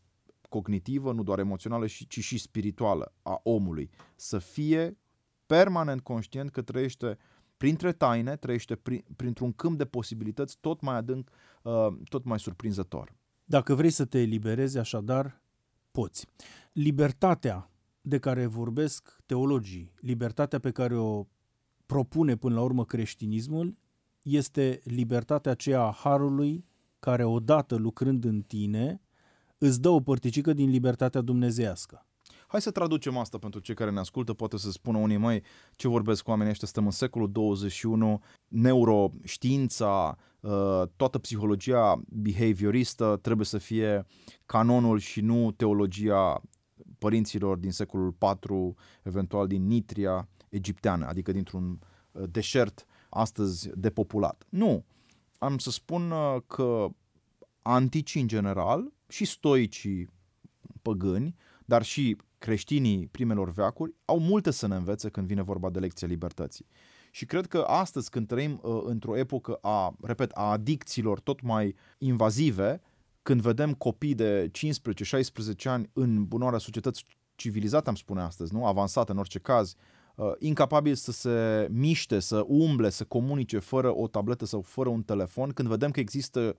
cognitivă, 0.49 1.13
nu 1.13 1.23
doar 1.23 1.39
emoțională, 1.39 1.87
ci 1.87 2.19
și 2.21 2.39
spirituală 2.39 3.15
a 3.23 3.41
omului. 3.43 3.91
Să 4.17 4.39
fie 4.39 4.99
permanent 5.47 6.01
conștient 6.01 6.51
că 6.51 6.63
trăiește 6.63 7.19
printre 7.63 7.93
taine, 7.93 8.37
trăiește 8.37 8.75
prin, 8.75 9.05
printr-un 9.17 9.53
câmp 9.53 9.79
de 9.79 9.85
posibilități 9.85 10.57
tot 10.61 10.81
mai 10.81 10.97
adânc, 10.97 11.31
uh, 11.63 11.87
tot 12.09 12.25
mai 12.25 12.39
surprinzător. 12.39 13.15
Dacă 13.45 13.75
vrei 13.75 13.91
să 13.91 14.05
te 14.05 14.21
eliberezi, 14.21 14.79
așadar, 14.79 15.43
poți. 15.91 16.27
Libertatea 16.73 17.71
de 18.01 18.19
care 18.19 18.47
vorbesc 18.47 19.17
teologii, 19.27 19.93
libertatea 20.01 20.59
pe 20.59 20.71
care 20.71 20.97
o 20.97 21.27
propune 21.87 22.37
până 22.37 22.55
la 22.55 22.63
urmă 22.63 22.85
creștinismul, 22.85 23.77
este 24.23 24.81
libertatea 24.85 25.53
aceea 25.53 25.81
a 25.81 25.93
Harului 25.93 26.65
care 26.99 27.25
odată 27.25 27.75
lucrând 27.75 28.25
în 28.25 28.43
tine 28.43 29.01
îți 29.59 29.81
dă 29.81 29.89
o 29.89 30.01
părticică 30.01 30.53
din 30.53 30.71
libertatea 30.71 31.21
dumnezească. 31.21 32.07
Hai 32.53 32.61
să 32.61 32.71
traducem 32.71 33.17
asta 33.17 33.39
pentru 33.39 33.61
cei 33.61 33.75
care 33.75 33.91
ne 33.91 33.99
ascultă, 33.99 34.33
poate 34.33 34.57
să 34.57 34.71
spună 34.71 34.99
unii 34.99 35.17
mai 35.17 35.43
ce 35.77 35.89
vorbesc 35.89 36.23
cu 36.23 36.31
oamenii 36.31 36.53
ăștia, 36.53 36.69
stăm 36.69 36.85
în 36.85 36.91
secolul 36.91 37.33
21, 37.33 38.23
neuroștiința, 38.49 40.19
uh, 40.41 40.83
toată 40.97 41.19
psihologia 41.19 42.03
behavioristă 42.09 43.19
trebuie 43.23 43.47
să 43.47 43.59
fie 43.59 44.07
canonul 44.47 44.99
și 44.99 45.21
nu 45.21 45.51
teologia 45.51 46.43
părinților 46.99 47.57
din 47.57 47.71
secolul 47.71 48.13
4, 48.13 48.75
eventual 49.03 49.47
din 49.47 49.67
Nitria 49.67 50.29
egipteană, 50.49 51.07
adică 51.07 51.33
dintr-un 51.33 51.79
uh, 52.13 52.23
deșert 52.31 52.85
astăzi 53.09 53.71
depopulat. 53.75 54.47
Nu. 54.49 54.85
Am 55.39 55.59
să 55.59 55.71
spun 55.71 56.11
uh, 56.11 56.37
că 56.47 56.89
anticii 57.63 58.21
în 58.21 58.27
general 58.27 58.93
și 59.09 59.25
stoicii 59.25 60.09
păgâni, 60.83 61.35
dar 61.65 61.83
și 61.83 62.17
creștinii 62.43 63.07
primelor 63.07 63.51
veacuri 63.51 63.95
au 64.05 64.19
multe 64.19 64.51
să 64.51 64.67
ne 64.67 64.75
învețe 64.75 65.09
când 65.09 65.27
vine 65.27 65.43
vorba 65.43 65.71
de 65.71 65.79
lecția 65.79 66.09
libertății. 66.09 66.67
Și 67.11 67.27
cred 67.27 67.47
că 67.47 67.59
astăzi, 67.59 68.11
când 68.11 68.27
trăim 68.27 68.61
uh, 68.63 68.83
într-o 68.85 69.17
epocă 69.17 69.59
a, 69.61 69.97
repet, 70.03 70.31
a 70.31 70.51
adicțiilor 70.51 71.21
tot 71.21 71.41
mai 71.41 71.75
invazive, 71.99 72.81
când 73.23 73.41
vedem 73.41 73.75
copii 73.75 74.15
de 74.15 74.51
15-16 74.51 75.65
ani 75.65 75.91
în 75.93 76.25
bunoarea 76.25 76.59
societăți 76.59 77.05
civilizate, 77.35 77.89
am 77.89 77.95
spune 77.95 78.21
astăzi, 78.21 78.55
nu? 78.55 78.67
avansate 78.67 79.13
în 79.13 79.19
orice 79.19 79.39
caz, 79.39 79.75
uh, 80.15 80.33
incapabili 80.39 80.97
să 80.97 81.13
se 81.13 81.69
miște, 81.71 82.19
să 82.19 82.45
umble, 82.47 82.91
să 82.91 83.05
comunice 83.05 83.59
fără 83.59 83.97
o 83.97 84.09
tabletă 84.09 84.45
sau 84.45 84.61
fără 84.61 84.89
un 84.89 85.03
telefon, 85.03 85.51
când 85.51 85.69
vedem 85.69 85.91
că 85.91 86.01
există 86.01 86.57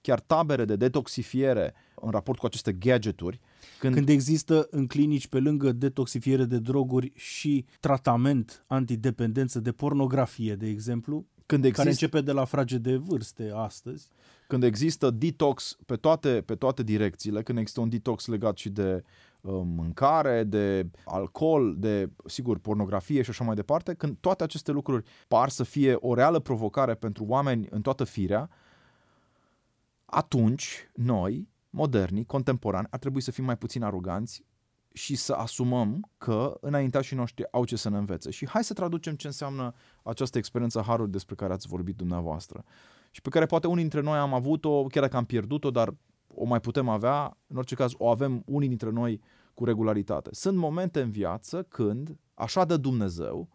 chiar 0.00 0.20
tabere 0.20 0.64
de 0.64 0.76
detoxifiere 0.76 1.74
în 1.94 2.10
raport 2.10 2.38
cu 2.38 2.46
aceste 2.46 2.72
gadgeturi. 2.72 3.40
Când, 3.78 3.94
când 3.94 4.08
există 4.08 4.66
în 4.70 4.86
clinici 4.86 5.26
pe 5.26 5.38
lângă 5.38 5.72
detoxifiere 5.72 6.44
de 6.44 6.58
droguri 6.58 7.12
și 7.14 7.64
tratament 7.80 8.64
antidependență 8.66 9.60
de 9.60 9.72
pornografie, 9.72 10.54
de 10.54 10.66
exemplu, 10.66 11.26
când 11.46 11.64
există, 11.64 11.82
care 11.82 11.90
începe 11.90 12.20
de 12.20 12.32
la 12.32 12.44
frage 12.44 12.78
de 12.78 12.96
vârste 12.96 13.52
astăzi. 13.54 14.08
Când 14.46 14.62
există 14.62 15.10
detox 15.10 15.76
pe 15.86 15.96
toate, 15.96 16.42
pe 16.46 16.54
toate 16.54 16.82
direcțiile, 16.82 17.42
când 17.42 17.58
există 17.58 17.80
un 17.80 17.88
detox 17.88 18.26
legat 18.26 18.56
și 18.56 18.68
de 18.68 19.04
uh, 19.40 19.52
mâncare, 19.64 20.44
de 20.44 20.90
alcool, 21.04 21.74
de, 21.78 22.10
sigur, 22.26 22.58
pornografie 22.58 23.22
și 23.22 23.30
așa 23.30 23.44
mai 23.44 23.54
departe, 23.54 23.94
când 23.94 24.16
toate 24.20 24.42
aceste 24.42 24.72
lucruri 24.72 25.04
par 25.28 25.48
să 25.48 25.62
fie 25.62 25.94
o 25.94 26.14
reală 26.14 26.38
provocare 26.38 26.94
pentru 26.94 27.24
oameni 27.24 27.66
în 27.70 27.80
toată 27.80 28.04
firea, 28.04 28.50
atunci 30.04 30.90
noi, 30.94 31.48
moderni, 31.74 32.24
contemporani, 32.24 32.86
ar 32.90 32.98
trebui 32.98 33.20
să 33.20 33.30
fim 33.30 33.44
mai 33.44 33.56
puțin 33.56 33.82
aroganți 33.82 34.44
și 34.92 35.16
să 35.16 35.32
asumăm 35.32 36.10
că 36.18 36.56
înaintașii 36.60 37.16
noștri 37.16 37.52
au 37.52 37.64
ce 37.64 37.76
să 37.76 37.88
ne 37.88 37.96
învețe. 37.96 38.30
Și 38.30 38.48
hai 38.48 38.64
să 38.64 38.72
traducem 38.72 39.14
ce 39.14 39.26
înseamnă 39.26 39.74
această 40.02 40.38
experiență 40.38 40.80
harului 40.80 41.12
despre 41.12 41.34
care 41.34 41.52
ați 41.52 41.68
vorbit 41.68 41.96
dumneavoastră 41.96 42.64
și 43.10 43.20
pe 43.20 43.28
care 43.28 43.46
poate 43.46 43.66
unii 43.66 43.80
dintre 43.80 44.00
noi 44.00 44.18
am 44.18 44.34
avut-o, 44.34 44.84
chiar 44.84 45.02
dacă 45.02 45.16
am 45.16 45.24
pierdut-o, 45.24 45.70
dar 45.70 45.94
o 46.26 46.44
mai 46.44 46.60
putem 46.60 46.88
avea, 46.88 47.36
în 47.46 47.56
orice 47.56 47.74
caz 47.74 47.92
o 47.96 48.08
avem 48.08 48.42
unii 48.46 48.68
dintre 48.68 48.90
noi 48.90 49.20
cu 49.54 49.64
regularitate. 49.64 50.28
Sunt 50.32 50.56
momente 50.56 51.00
în 51.00 51.10
viață 51.10 51.62
când, 51.62 52.16
așa 52.34 52.64
de 52.64 52.76
Dumnezeu, 52.76 53.48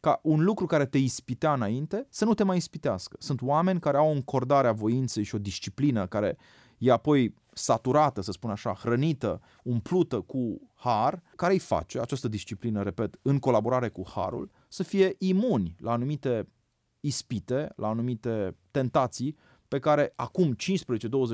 ca 0.00 0.20
un 0.22 0.44
lucru 0.44 0.66
care 0.66 0.86
te 0.86 0.98
ispitea 0.98 1.52
înainte 1.52 2.06
să 2.10 2.24
nu 2.24 2.34
te 2.34 2.42
mai 2.42 2.56
ispitească. 2.56 3.16
Sunt 3.20 3.42
oameni 3.42 3.80
care 3.80 3.96
au 3.96 4.08
o 4.08 4.12
încordare 4.12 4.68
a 4.68 4.72
voinței 4.72 5.22
și 5.22 5.34
o 5.34 5.38
disciplină 5.38 6.06
care 6.06 6.36
e 6.78 6.92
apoi 6.92 7.34
saturată, 7.58 8.20
să 8.20 8.32
spun 8.32 8.50
așa, 8.50 8.74
hrănită, 8.74 9.40
umplută 9.62 10.20
cu 10.20 10.70
har, 10.74 11.22
care 11.36 11.52
îi 11.52 11.58
face 11.58 12.00
această 12.00 12.28
disciplină, 12.28 12.82
repet, 12.82 13.18
în 13.22 13.38
colaborare 13.38 13.88
cu 13.88 14.02
harul, 14.14 14.50
să 14.68 14.82
fie 14.82 15.14
imuni 15.18 15.74
la 15.78 15.92
anumite 15.92 16.48
ispite, 17.00 17.72
la 17.76 17.88
anumite 17.88 18.56
tentații 18.70 19.36
pe 19.68 19.78
care 19.78 20.12
acum 20.16 20.54
15-20 20.54 20.56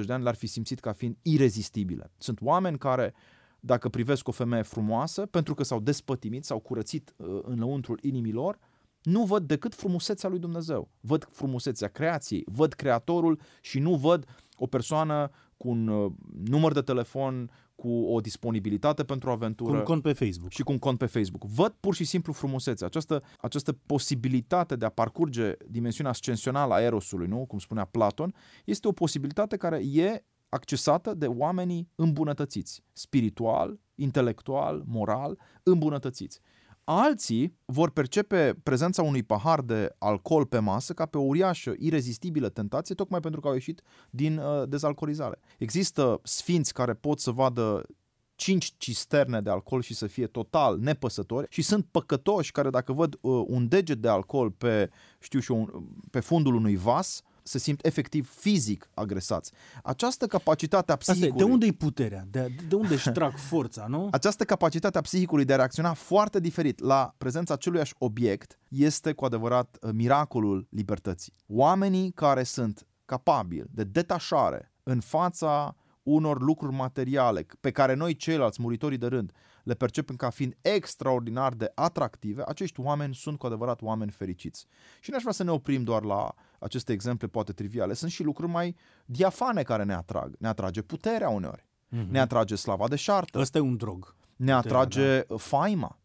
de 0.07 0.13
ani 0.13 0.23
le-ar 0.23 0.35
fi 0.35 0.47
simțit 0.47 0.81
ca 0.81 0.93
fiind 0.93 1.17
irezistibile. 1.23 2.11
Sunt 2.19 2.39
oameni 2.41 2.79
care 2.79 3.15
dacă 3.61 3.89
privesc 3.89 4.29
o 4.29 4.33
femeie 4.33 4.63
frumoasă, 4.63 5.27
pentru 5.27 5.55
că 5.55 5.63
s-au 5.63 5.81
despătimit, 5.81 6.45
s-au 6.45 6.59
curățit 6.59 7.15
uh, 7.17 7.39
înăuntrul 7.43 7.99
inimilor, 8.03 8.59
nu 9.03 9.25
văd 9.25 9.47
decât 9.47 9.75
frumusețea 9.75 10.29
lui 10.29 10.39
Dumnezeu. 10.39 10.91
Văd 11.01 11.29
frumusețea 11.31 11.89
creației, 11.89 12.45
văd 12.47 12.73
creatorul 12.73 13.41
și 13.61 13.79
nu 13.79 13.95
văd 13.95 14.27
o 14.57 14.67
persoană 14.67 15.31
cu 15.65 15.71
un 15.71 15.89
uh, 15.89 16.13
număr 16.45 16.73
de 16.73 16.81
telefon, 16.81 17.51
cu 17.75 17.89
o 17.89 18.21
disponibilitate 18.21 19.05
pentru 19.05 19.31
aventură. 19.31 19.71
Cu 19.71 19.77
un 19.77 19.83
cont 19.83 20.03
pe 20.03 20.13
Facebook. 20.13 20.51
Și 20.51 20.63
cu 20.63 20.73
un 20.73 20.79
cont 20.79 20.99
pe 20.99 21.07
Facebook. 21.07 21.45
Văd 21.45 21.75
pur 21.81 21.95
și 21.95 22.05
simplu 22.05 22.33
frumusețea. 22.33 22.87
Această, 22.87 23.23
această 23.41 23.73
posibilitate 23.73 24.77
de 24.77 24.85
a 24.85 24.89
parcurge 24.89 25.53
dimensiunea 25.69 26.13
ascensională 26.13 26.75
a 26.75 26.81
erosului, 26.81 27.27
nu? 27.27 27.45
cum 27.47 27.59
spunea 27.59 27.85
Platon, 27.85 28.35
este 28.65 28.89
o 28.89 28.93
posibilitate 28.93 29.57
care 29.57 29.83
e 29.93 30.25
accesată 30.49 31.15
de 31.15 31.27
oamenii 31.27 31.89
îmbunătățiți, 31.95 32.85
spiritual, 32.93 33.81
intelectual, 33.95 34.83
moral, 34.87 35.39
îmbunătățiți. 35.63 36.41
Alții 36.85 37.59
vor 37.65 37.91
percepe 37.91 38.55
prezența 38.63 39.03
unui 39.03 39.23
pahar 39.23 39.61
de 39.61 39.95
alcool 39.99 40.47
pe 40.47 40.59
masă 40.59 40.93
ca 40.93 41.07
pe 41.07 41.19
o 41.19 41.21
uriașă, 41.21 41.75
irezistibilă 41.79 42.49
tentație, 42.49 42.95
tocmai 42.95 43.21
pentru 43.21 43.41
că 43.41 43.47
au 43.49 43.53
ieșit 43.53 43.83
din 44.11 44.39
uh, 44.39 44.69
dezalcoolizare. 44.69 45.41
Există 45.59 46.21
sfinți 46.23 46.73
care 46.73 46.95
pot 46.95 47.21
să 47.21 47.31
vadă 47.31 47.87
cinci 48.35 48.75
cisterne 48.77 49.41
de 49.41 49.51
alcool 49.51 49.83
și 49.83 49.95
să 49.95 50.07
fie 50.07 50.27
total 50.27 50.79
nepăsători 50.79 51.47
și 51.51 51.63
sunt 51.63 51.87
păcătoși 51.91 52.53
care 52.53 52.71
dacă 52.71 52.93
văd 52.93 53.19
uh, 53.21 53.45
un 53.47 53.69
deget 53.69 53.99
de 53.99 54.09
alcool 54.09 54.51
pe, 54.51 54.91
știu 55.19 55.41
și 55.41 55.51
un, 55.51 55.71
pe 56.11 56.21
fundul 56.21 56.55
unui 56.55 56.77
vas, 56.77 57.23
se 57.47 57.59
simt 57.59 57.87
efectiv 57.87 58.31
fizic 58.35 58.89
agresați. 58.95 59.53
Această 59.83 60.27
capacitate 60.27 60.93
a 60.93 60.97
psihicului... 60.97 61.31
Asta, 61.31 61.45
de 61.45 61.53
unde 61.53 61.67
e 61.67 61.73
puterea? 61.73 62.27
De, 62.31 62.55
de 62.69 62.75
unde 62.75 62.95
își 62.95 63.11
trag 63.11 63.37
forța, 63.37 63.87
nu? 63.89 64.09
Această 64.11 64.45
capacitate 64.45 64.99
a 64.99 65.01
psihicului 65.01 65.45
de 65.45 65.53
a 65.53 65.57
reacționa 65.57 65.93
foarte 65.93 66.41
diferit 66.41 66.79
la 66.81 67.15
prezența 67.19 67.55
aceluiași 67.55 67.95
obiect 67.99 68.59
este 68.69 69.13
cu 69.13 69.25
adevărat 69.25 69.79
uh, 69.81 69.91
miracolul 69.93 70.67
libertății. 70.71 71.33
Oamenii 71.47 72.11
care 72.11 72.43
sunt 72.43 72.87
capabili 73.05 73.67
de 73.71 73.85
detașare 73.85 74.73
în 74.83 75.01
fața 75.01 75.77
unor 76.03 76.43
lucruri 76.43 76.75
materiale 76.75 77.47
pe 77.61 77.71
care 77.71 77.95
noi 77.95 78.17
ceilalți 78.17 78.63
muritorii 78.63 78.99
de 78.99 79.07
rând 79.07 79.33
le 79.65 79.75
percepem 79.75 80.17
ca 80.17 80.31
fiind 80.31 80.57
extraordinar 80.61 81.53
de 81.53 81.73
atractive, 81.75 82.43
acești 82.47 82.81
oameni 82.81 83.15
sunt 83.15 83.39
cu 83.39 83.47
adevărat 83.47 83.83
oameni 83.83 84.11
fericiți. 84.11 84.67
Și 85.01 85.11
nu 85.11 85.17
aș 85.17 85.23
vrea 85.23 85.35
să 85.35 85.43
ne 85.43 85.51
oprim 85.51 85.83
doar 85.83 86.03
la 86.03 86.35
aceste 86.65 86.93
exemple 86.93 87.27
poate 87.27 87.53
triviale. 87.53 87.95
Sunt 87.95 88.11
și 88.11 88.23
lucruri 88.23 88.51
mai 88.51 88.77
diafane 89.05 89.63
care 89.63 89.85
ne 89.85 89.95
atrag. 89.95 90.35
Ne 90.39 90.49
atrage 90.49 90.83
puterea 90.83 91.29
uneori. 91.29 91.67
Mm-hmm. 91.67 92.09
Ne 92.09 92.21
atrage 92.21 92.55
slava 92.55 92.89
de 92.89 92.97
șartă. 92.97 93.39
Ăsta 93.39 93.59
e 93.59 93.61
un 93.61 93.77
drog. 93.77 94.17
Ne 94.37 94.53
atrage 94.53 95.21
da. 95.21 95.37
faima. 95.37 95.99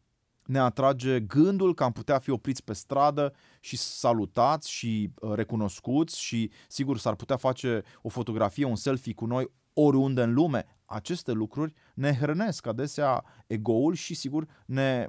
Ne 0.45 0.59
atrage 0.59 1.19
gândul 1.19 1.73
că 1.73 1.83
am 1.83 1.91
putea 1.91 2.19
fi 2.19 2.29
opriți 2.29 2.63
pe 2.63 2.73
stradă 2.73 3.33
și 3.59 3.77
salutați 3.77 4.71
și 4.71 5.11
uh, 5.19 5.33
recunoscuți 5.33 6.21
și 6.21 6.51
sigur 6.67 6.97
s-ar 6.97 7.15
putea 7.15 7.37
face 7.37 7.81
o 8.01 8.09
fotografie, 8.09 8.65
un 8.65 8.75
selfie 8.75 9.13
cu 9.13 9.25
noi 9.25 9.51
oriunde 9.73 10.21
în 10.21 10.33
lume. 10.33 10.65
Aceste 10.85 11.31
lucruri 11.31 11.73
ne 11.93 12.13
hrănesc 12.13 12.67
adesea 12.67 13.23
egoul 13.47 13.93
și 13.93 14.13
sigur 14.13 14.45
ne 14.65 15.07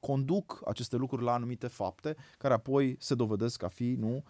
conduc 0.00 0.62
aceste 0.66 0.96
lucruri 0.96 1.24
la 1.24 1.32
anumite 1.32 1.66
fapte 1.66 2.16
care 2.38 2.54
apoi 2.54 2.96
se 2.98 3.14
dovedesc 3.14 3.62
a 3.62 3.68
fi 3.68 3.94
nu 3.98 4.14
uh, 4.14 4.22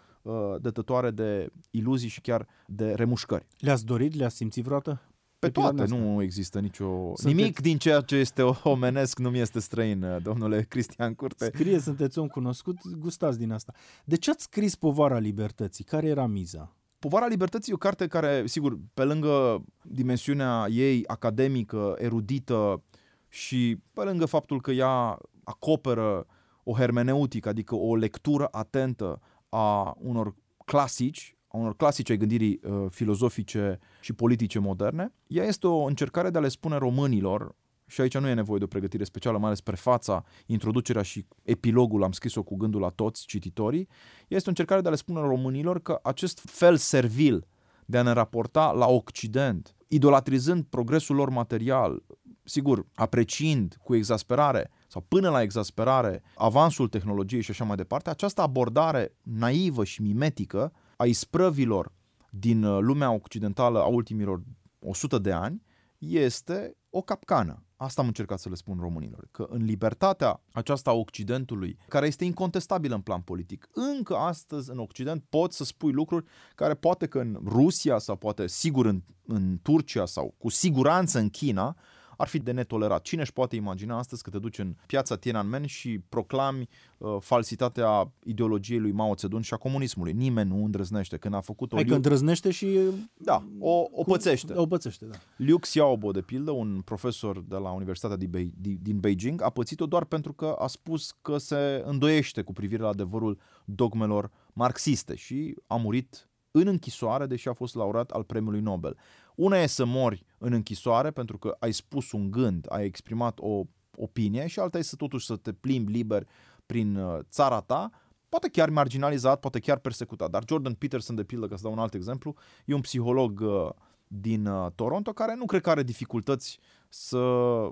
dătătoare 0.59 1.11
de 1.11 1.49
iluzii 1.71 2.09
și 2.09 2.21
chiar 2.21 2.47
de 2.67 2.93
remușcări. 2.93 3.45
Le-ați 3.57 3.85
dorit? 3.85 4.15
Le-ați 4.15 4.35
simțit 4.35 4.63
vreodată? 4.63 5.01
Pe 5.39 5.49
toate, 5.49 5.85
nu 5.85 6.21
există 6.21 6.59
nicio... 6.59 6.85
Sunteți... 6.85 7.25
Nimic 7.25 7.59
din 7.59 7.77
ceea 7.77 8.01
ce 8.01 8.15
este 8.15 8.41
omenesc 8.63 9.19
nu 9.19 9.29
mi 9.29 9.39
este 9.39 9.59
străin, 9.59 10.03
uh, 10.03 10.21
domnule 10.21 10.61
Cristian 10.61 11.13
Curte. 11.13 11.45
Scrie, 11.45 11.79
sunteți 11.79 12.19
om 12.19 12.27
cunoscut, 12.27 12.77
gustați 12.97 13.37
din 13.37 13.51
asta. 13.51 13.73
De 14.05 14.15
ce 14.15 14.29
ați 14.29 14.43
scris 14.43 14.75
Povara 14.75 15.17
Libertății? 15.17 15.83
Care 15.83 16.07
era 16.07 16.25
miza? 16.25 16.75
Povara 16.99 17.27
Libertății 17.27 17.71
e 17.71 17.75
o 17.75 17.77
carte 17.77 18.07
care, 18.07 18.43
sigur, 18.45 18.79
pe 18.93 19.03
lângă 19.03 19.63
dimensiunea 19.81 20.67
ei 20.69 21.03
academică, 21.07 21.95
erudită 21.97 22.83
și 23.29 23.77
pe 23.93 24.01
lângă 24.01 24.25
faptul 24.25 24.61
că 24.61 24.71
ea 24.71 25.17
acoperă 25.43 26.25
o 26.63 26.73
hermeneutică, 26.73 27.49
adică 27.49 27.75
o 27.75 27.95
lectură 27.95 28.47
atentă 28.51 29.21
a 29.55 29.95
unor 29.97 30.35
clasici, 30.65 31.37
a 31.47 31.57
unor 31.57 31.75
clasici 31.75 32.09
ai 32.09 32.17
gândirii 32.17 32.59
uh, 32.63 32.85
filozofice 32.89 33.79
și 34.01 34.13
politice 34.13 34.59
moderne. 34.59 35.13
Ea 35.27 35.43
este 35.43 35.67
o 35.67 35.83
încercare 35.83 36.29
de 36.29 36.37
a 36.37 36.41
le 36.41 36.47
spune 36.47 36.77
românilor, 36.77 37.55
și 37.85 38.01
aici 38.01 38.17
nu 38.17 38.27
e 38.27 38.33
nevoie 38.33 38.57
de 38.57 38.63
o 38.63 38.67
pregătire 38.67 39.03
specială, 39.03 39.37
mai 39.37 39.47
ales 39.47 39.61
prefața, 39.61 40.23
introducerea 40.45 41.01
și 41.01 41.25
epilogul, 41.43 42.03
am 42.03 42.11
scris-o 42.11 42.43
cu 42.43 42.55
gândul 42.55 42.81
la 42.81 42.89
toți 42.89 43.25
cititorii, 43.25 43.87
este 44.27 44.45
o 44.45 44.49
încercare 44.49 44.81
de 44.81 44.87
a 44.87 44.91
le 44.91 44.97
spune 44.97 45.19
românilor 45.19 45.81
că 45.81 45.99
acest 46.03 46.39
fel 46.45 46.77
servil 46.77 47.47
de 47.85 47.97
a 47.97 48.01
ne 48.01 48.11
raporta 48.11 48.71
la 48.71 48.87
Occident, 48.87 49.75
idolatrizând 49.87 50.63
progresul 50.63 51.15
lor 51.15 51.29
material, 51.29 52.03
sigur, 52.43 52.85
apreciind 52.95 53.77
cu 53.83 53.95
exasperare 53.95 54.71
sau 54.87 55.01
până 55.07 55.29
la 55.29 55.41
exasperare 55.41 56.23
avansul 56.35 56.87
tehnologiei 56.87 57.41
și 57.41 57.51
așa 57.51 57.63
mai 57.63 57.75
departe, 57.75 58.09
această 58.09 58.41
abordare 58.41 59.15
naivă 59.21 59.83
și 59.83 60.01
mimetică 60.01 60.73
a 60.97 61.05
isprăvilor 61.05 61.91
din 62.29 62.63
uh, 62.63 62.81
lumea 62.81 63.11
occidentală 63.11 63.79
a 63.79 63.85
ultimilor 63.85 64.41
100 64.79 65.17
de 65.17 65.31
ani 65.31 65.63
este 65.97 66.77
o 66.89 67.01
capcană. 67.01 67.63
Asta 67.75 68.01
am 68.01 68.07
încercat 68.07 68.39
să 68.39 68.49
le 68.49 68.55
spun 68.55 68.77
românilor, 68.79 69.27
că 69.31 69.47
în 69.49 69.63
libertatea 69.63 70.41
aceasta 70.51 70.89
a 70.89 70.93
Occidentului, 70.93 71.77
care 71.87 72.07
este 72.07 72.25
incontestabilă 72.25 72.95
în 72.95 73.01
plan 73.01 73.21
politic, 73.21 73.69
încă 73.73 74.15
astăzi 74.15 74.69
în 74.69 74.79
Occident 74.79 75.23
poți 75.29 75.57
să 75.57 75.63
spui 75.63 75.91
lucruri 75.91 76.25
care 76.55 76.73
poate 76.73 77.07
că 77.07 77.19
în 77.19 77.39
Rusia 77.45 77.97
sau 77.97 78.15
poate 78.15 78.47
sigur 78.47 78.85
în, 78.85 79.01
în 79.25 79.59
Turcia 79.61 80.05
sau 80.05 80.33
cu 80.37 80.49
siguranță 80.49 81.19
în 81.19 81.29
China 81.29 81.75
ar 82.23 82.29
fi 82.29 82.39
de 82.39 82.51
netolerat. 82.51 83.01
Cine 83.01 83.21
își 83.21 83.33
poate 83.33 83.55
imagina 83.55 83.97
astăzi 83.97 84.23
că 84.23 84.29
te 84.29 84.39
duci 84.39 84.59
în 84.59 84.75
piața 84.87 85.15
Tiananmen 85.15 85.65
și 85.65 85.99
proclami 86.09 86.69
uh, 86.97 87.17
falsitatea 87.19 88.11
ideologiei 88.23 88.79
lui 88.79 88.91
Mao 88.91 89.15
Zedong 89.15 89.43
și 89.43 89.53
a 89.53 89.57
comunismului? 89.57 90.13
Nimeni 90.13 90.49
nu 90.49 90.63
îndrăznește. 90.63 91.17
Când 91.17 91.33
a 91.33 91.39
făcut 91.39 91.71
o... 91.71 91.75
Hai 91.75 91.85
că 91.85 91.95
îndrăznește 91.95 92.51
și... 92.51 92.79
Da, 93.17 93.43
o, 93.59 93.83
o 93.91 94.03
pățește. 94.03 94.53
O 94.55 94.65
pățește, 94.65 95.05
da. 95.05 95.15
Liu 95.37 95.57
Xiaobo, 95.57 96.11
de 96.11 96.21
pildă, 96.21 96.51
un 96.51 96.81
profesor 96.85 97.43
de 97.47 97.55
la 97.55 97.71
Universitatea 97.71 98.17
din, 98.17 98.29
Be- 98.29 98.77
din 98.81 98.99
Beijing, 98.99 99.41
a 99.41 99.49
pățit-o 99.49 99.85
doar 99.85 100.05
pentru 100.05 100.33
că 100.33 100.55
a 100.59 100.67
spus 100.67 101.15
că 101.21 101.37
se 101.37 101.83
îndoiește 101.85 102.41
cu 102.41 102.53
privire 102.53 102.81
la 102.81 102.89
adevărul 102.89 103.39
dogmelor 103.65 104.31
marxiste 104.53 105.15
și 105.15 105.55
a 105.67 105.75
murit 105.75 106.27
în 106.51 106.67
închisoare, 106.67 107.25
deși 107.25 107.47
a 107.47 107.53
fost 107.53 107.75
laureat 107.75 108.11
al 108.11 108.23
premiului 108.23 108.59
Nobel. 108.59 108.97
Una 109.35 109.57
e 109.57 109.65
să 109.65 109.85
mori 109.85 110.25
în 110.43 110.53
închisoare 110.53 111.11
pentru 111.11 111.37
că 111.37 111.55
ai 111.59 111.71
spus 111.71 112.11
un 112.11 112.31
gând, 112.31 112.65
ai 112.69 112.85
exprimat 112.85 113.39
o 113.41 113.63
opinie 113.97 114.47
și 114.47 114.59
alta 114.59 114.77
e 114.77 114.81
să 114.81 114.95
totuși 114.95 115.25
să 115.25 115.35
te 115.35 115.53
plimbi 115.53 115.91
liber 115.91 116.27
prin 116.65 116.95
uh, 116.95 117.19
țara 117.29 117.61
ta, 117.61 117.89
poate 118.29 118.49
chiar 118.49 118.69
marginalizat, 118.69 119.39
poate 119.39 119.59
chiar 119.59 119.77
persecutat. 119.77 120.29
Dar 120.29 120.43
Jordan 120.47 120.73
Peterson, 120.73 121.15
de 121.15 121.23
pildă, 121.23 121.47
ca 121.47 121.55
să 121.55 121.63
dau 121.63 121.71
un 121.71 121.79
alt 121.79 121.93
exemplu, 121.93 122.35
e 122.65 122.73
un 122.73 122.81
psiholog 122.81 123.39
uh, 123.39 123.69
din 124.07 124.45
uh, 124.45 124.71
Toronto 124.75 125.13
care 125.13 125.35
nu 125.35 125.45
cred 125.45 125.61
că 125.61 125.69
are 125.69 125.83
dificultăți 125.83 126.59
să 126.89 127.19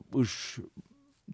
își 0.09 0.59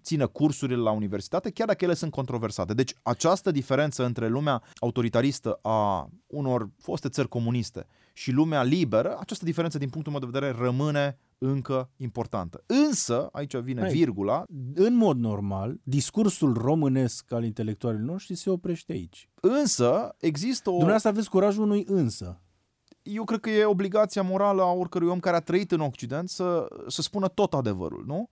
țină 0.08 0.26
cursurile 0.26 0.80
la 0.80 0.90
universitate, 0.90 1.50
chiar 1.50 1.66
dacă 1.66 1.84
ele 1.84 1.94
sunt 1.94 2.10
controversate. 2.10 2.74
Deci 2.74 2.94
această 3.02 3.50
diferență 3.50 4.04
între 4.04 4.28
lumea 4.28 4.62
autoritaristă 4.76 5.58
a 5.62 6.10
unor 6.26 6.70
foste 6.78 7.08
țări 7.08 7.28
comuniste 7.28 7.86
și 8.12 8.30
lumea 8.30 8.62
liberă, 8.62 9.16
această 9.20 9.44
diferență 9.44 9.78
din 9.78 9.88
punctul 9.88 10.12
meu 10.12 10.20
de 10.20 10.38
vedere 10.38 10.58
rămâne 10.64 11.18
încă 11.38 11.90
importantă. 11.96 12.62
Însă, 12.66 13.28
aici 13.32 13.56
vine 13.56 13.80
Hai, 13.80 13.90
virgula. 13.90 14.44
În 14.74 14.94
mod 14.96 15.18
normal, 15.18 15.80
discursul 15.82 16.52
românesc 16.52 17.32
al 17.32 17.44
intelectualilor 17.44 18.10
noștri 18.10 18.34
se 18.34 18.50
oprește 18.50 18.92
aici. 18.92 19.28
Însă, 19.40 20.14
există 20.18 20.68
o... 20.68 20.72
Dumneavoastră 20.72 21.10
aveți 21.10 21.30
curajul 21.30 21.62
unui 21.62 21.84
însă. 21.86 22.40
Eu 23.02 23.24
cred 23.24 23.40
că 23.40 23.50
e 23.50 23.64
obligația 23.64 24.22
morală 24.22 24.62
a 24.62 24.72
oricărui 24.72 25.08
om 25.08 25.20
care 25.20 25.36
a 25.36 25.40
trăit 25.40 25.72
în 25.72 25.80
Occident 25.80 26.28
să, 26.28 26.66
să 26.86 27.02
spună 27.02 27.28
tot 27.28 27.54
adevărul, 27.54 28.04
nu? 28.06 28.30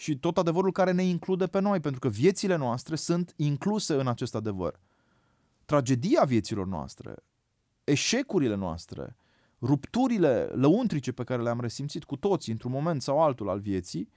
Și 0.00 0.18
tot 0.18 0.38
adevărul 0.38 0.72
care 0.72 0.92
ne 0.92 1.02
include 1.02 1.46
pe 1.46 1.58
noi, 1.58 1.80
pentru 1.80 2.00
că 2.00 2.08
viețile 2.08 2.56
noastre 2.56 2.96
sunt 2.96 3.32
incluse 3.36 3.94
în 3.94 4.06
acest 4.06 4.34
adevăr. 4.34 4.80
Tragedia 5.64 6.24
vieților 6.24 6.66
noastre, 6.66 7.14
eșecurile 7.84 8.54
noastre, 8.54 9.16
rupturile 9.60 10.44
lăuntrice 10.44 11.12
pe 11.12 11.24
care 11.24 11.42
le-am 11.42 11.60
resimțit 11.60 12.04
cu 12.04 12.16
toții 12.16 12.52
într-un 12.52 12.70
moment 12.70 13.02
sau 13.02 13.22
altul 13.22 13.48
al 13.48 13.58
vieții, 13.58 14.10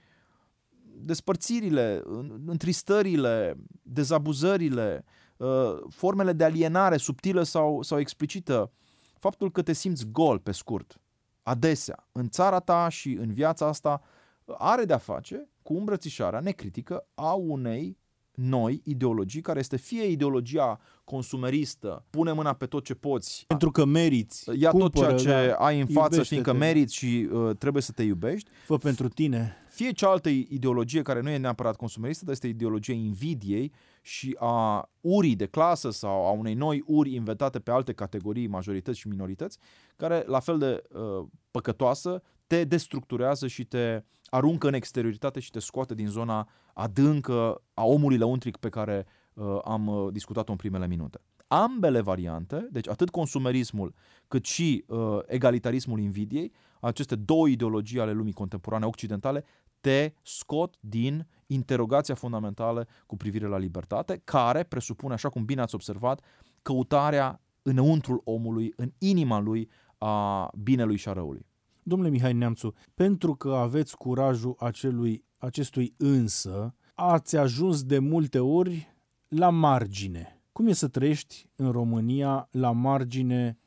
despărțirile, 0.96 2.02
întristările, 2.46 3.56
dezabuzările, 3.82 5.04
uh, 5.36 5.48
formele 5.88 6.32
de 6.32 6.44
alienare 6.44 6.96
subtilă 6.96 7.42
sau, 7.42 7.82
sau 7.82 7.98
explicită, 7.98 8.72
faptul 9.18 9.50
că 9.50 9.62
te 9.62 9.72
simți 9.72 10.06
gol, 10.06 10.38
pe 10.38 10.52
scurt, 10.52 11.00
adesea, 11.42 12.08
în 12.12 12.28
țara 12.28 12.58
ta 12.58 12.88
și 12.88 13.12
în 13.12 13.32
viața 13.32 13.66
asta, 13.66 14.02
are 14.44 14.84
de-a 14.84 14.98
face 14.98 15.48
cu 15.64 15.76
îmbrățișarea 15.76 16.40
necritică 16.40 17.06
a 17.14 17.32
unei 17.32 17.98
noi 18.34 18.80
ideologii, 18.84 19.40
care 19.40 19.58
este 19.58 19.76
fie 19.76 20.06
ideologia 20.06 20.80
consumeristă, 21.04 22.04
pune 22.10 22.32
mâna 22.32 22.52
pe 22.52 22.66
tot 22.66 22.84
ce 22.84 22.94
poți, 22.94 23.44
Pentru 23.46 23.70
că 23.70 23.84
meriți. 23.84 24.50
ia 24.60 24.70
cumpără, 24.70 25.06
tot 25.12 25.18
ceea 25.20 25.44
ce 25.44 25.48
da, 25.48 25.54
ai 25.54 25.80
în 25.80 25.86
față 25.86 25.98
iubește-te. 25.98 26.22
știind 26.24 26.44
că 26.44 26.52
meriți 26.52 26.94
și 26.94 27.28
uh, 27.32 27.56
trebuie 27.56 27.82
să 27.82 27.92
te 27.92 28.02
iubești, 28.02 28.50
Fă 28.66 28.76
pentru 28.76 29.08
tine. 29.08 29.56
fie 29.70 29.90
cealaltă 29.90 30.28
ideologie 30.28 31.02
care 31.02 31.20
nu 31.20 31.28
e 31.30 31.36
neapărat 31.36 31.76
consumeristă, 31.76 32.24
dar 32.24 32.34
este 32.34 32.46
ideologia 32.46 32.92
invidiei 32.92 33.72
și 34.02 34.36
a 34.38 34.90
urii 35.00 35.36
de 35.36 35.46
clasă 35.46 35.90
sau 35.90 36.26
a 36.26 36.30
unei 36.30 36.54
noi 36.54 36.82
uri 36.86 37.14
inventate 37.14 37.58
pe 37.58 37.70
alte 37.70 37.92
categorii, 37.92 38.46
majorități 38.46 38.98
și 38.98 39.08
minorități, 39.08 39.58
care, 39.96 40.24
la 40.26 40.40
fel 40.40 40.58
de 40.58 40.82
uh, 40.92 41.26
păcătoasă, 41.50 42.22
te 42.46 42.64
destructurează 42.64 43.46
și 43.46 43.64
te 43.64 44.02
aruncă 44.26 44.66
în 44.66 44.74
exterioritate 44.74 45.40
și 45.40 45.50
te 45.50 45.58
scoate 45.58 45.94
din 45.94 46.06
zona 46.06 46.48
adâncă 46.74 47.62
a 47.74 47.84
omului 47.84 48.16
lăuntric 48.16 48.56
pe 48.56 48.68
care 48.68 49.06
uh, 49.34 49.58
am 49.64 49.86
uh, 49.86 50.12
discutat-o 50.12 50.50
în 50.50 50.58
primele 50.58 50.86
minute. 50.86 51.20
Ambele 51.46 52.00
variante, 52.00 52.68
deci 52.70 52.88
atât 52.88 53.10
consumerismul 53.10 53.94
cât 54.28 54.44
și 54.44 54.84
uh, 54.86 55.18
egalitarismul 55.26 56.00
invidiei, 56.00 56.52
aceste 56.80 57.16
două 57.16 57.48
ideologii 57.48 58.00
ale 58.00 58.12
lumii 58.12 58.32
contemporane 58.32 58.86
occidentale, 58.86 59.44
te 59.80 60.12
scot 60.22 60.76
din 60.80 61.26
interogația 61.46 62.14
fundamentală 62.14 62.86
cu 63.06 63.16
privire 63.16 63.46
la 63.46 63.58
libertate, 63.58 64.20
care 64.24 64.62
presupune, 64.62 65.14
așa 65.14 65.28
cum 65.28 65.44
bine 65.44 65.60
ați 65.60 65.74
observat, 65.74 66.20
căutarea 66.62 67.40
înăuntrul 67.62 68.20
omului, 68.24 68.72
în 68.76 68.92
inima 68.98 69.38
lui, 69.38 69.70
a 69.98 70.50
binelui 70.62 70.96
și 70.96 71.08
a 71.08 71.12
răului. 71.12 71.46
Domnule 71.86 72.10
Mihai 72.10 72.32
Neamțu, 72.32 72.74
pentru 72.94 73.34
că 73.34 73.54
aveți 73.54 73.96
curajul 73.96 74.56
acelui, 74.58 75.24
acestui 75.38 75.94
însă, 75.96 76.74
ați 76.94 77.36
ajuns 77.36 77.82
de 77.82 77.98
multe 77.98 78.38
ori 78.38 78.94
la 79.28 79.50
margine. 79.50 80.42
Cum 80.52 80.66
e 80.66 80.72
să 80.72 80.88
trăiești 80.88 81.48
în 81.56 81.70
România 81.70 82.48
la 82.50 82.70
margine, 82.70 83.58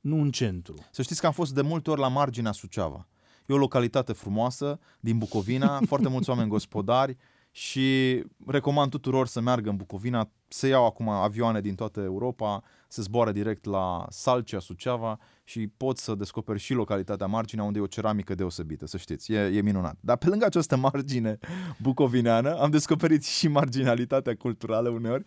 nu 0.00 0.20
în 0.20 0.30
centru? 0.30 0.74
Să 0.90 1.02
știți 1.02 1.20
că 1.20 1.26
am 1.26 1.32
fost 1.32 1.54
de 1.54 1.62
multe 1.62 1.90
ori 1.90 2.00
la 2.00 2.08
marginea 2.08 2.52
Suceava. 2.52 3.08
E 3.46 3.54
o 3.54 3.56
localitate 3.56 4.12
frumoasă 4.12 4.78
din 5.00 5.18
Bucovina, 5.18 5.80
foarte 5.90 6.08
mulți 6.08 6.30
oameni 6.30 6.48
gospodari 6.48 7.16
și 7.56 8.24
recomand 8.46 8.90
tuturor 8.90 9.26
să 9.26 9.40
meargă 9.40 9.70
în 9.70 9.76
Bucovina, 9.76 10.30
să 10.48 10.66
iau 10.66 10.86
acum 10.86 11.08
avioane 11.08 11.60
din 11.60 11.74
toată 11.74 12.00
Europa, 12.00 12.62
să 12.88 13.02
zboară 13.02 13.32
direct 13.32 13.64
la 13.64 14.06
Salcea, 14.08 14.58
Suceava 14.58 15.18
și 15.44 15.66
pot 15.76 15.98
să 15.98 16.14
descoperi 16.14 16.58
și 16.58 16.72
localitatea 16.72 17.26
marginea 17.26 17.64
unde 17.64 17.78
e 17.78 17.82
o 17.82 17.86
ceramică 17.86 18.34
deosebită, 18.34 18.86
să 18.86 18.96
știți, 18.96 19.32
e, 19.32 19.38
e 19.38 19.62
minunat. 19.62 19.96
Dar 20.00 20.16
pe 20.16 20.28
lângă 20.28 20.44
această 20.44 20.76
margine 20.76 21.38
bucovineană 21.82 22.58
am 22.58 22.70
descoperit 22.70 23.24
și 23.24 23.48
marginalitatea 23.48 24.36
culturală 24.36 24.88
uneori, 24.88 25.24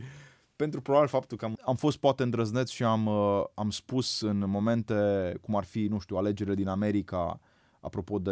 pentru 0.55 0.81
probabil 0.81 1.07
faptul 1.07 1.37
că 1.37 1.45
am, 1.45 1.57
am 1.65 1.75
fost 1.75 1.97
poate 1.97 2.23
îndrăzneț 2.23 2.69
și 2.69 2.83
am, 2.83 3.05
uh, 3.05 3.43
am 3.53 3.69
spus 3.69 4.21
în 4.21 4.43
momente 4.49 4.93
cum 5.41 5.55
ar 5.55 5.63
fi, 5.63 5.87
nu 5.87 5.99
știu, 5.99 6.15
alegerile 6.15 6.55
din 6.55 6.67
America, 6.67 7.39
apropo 7.79 8.19
de 8.19 8.31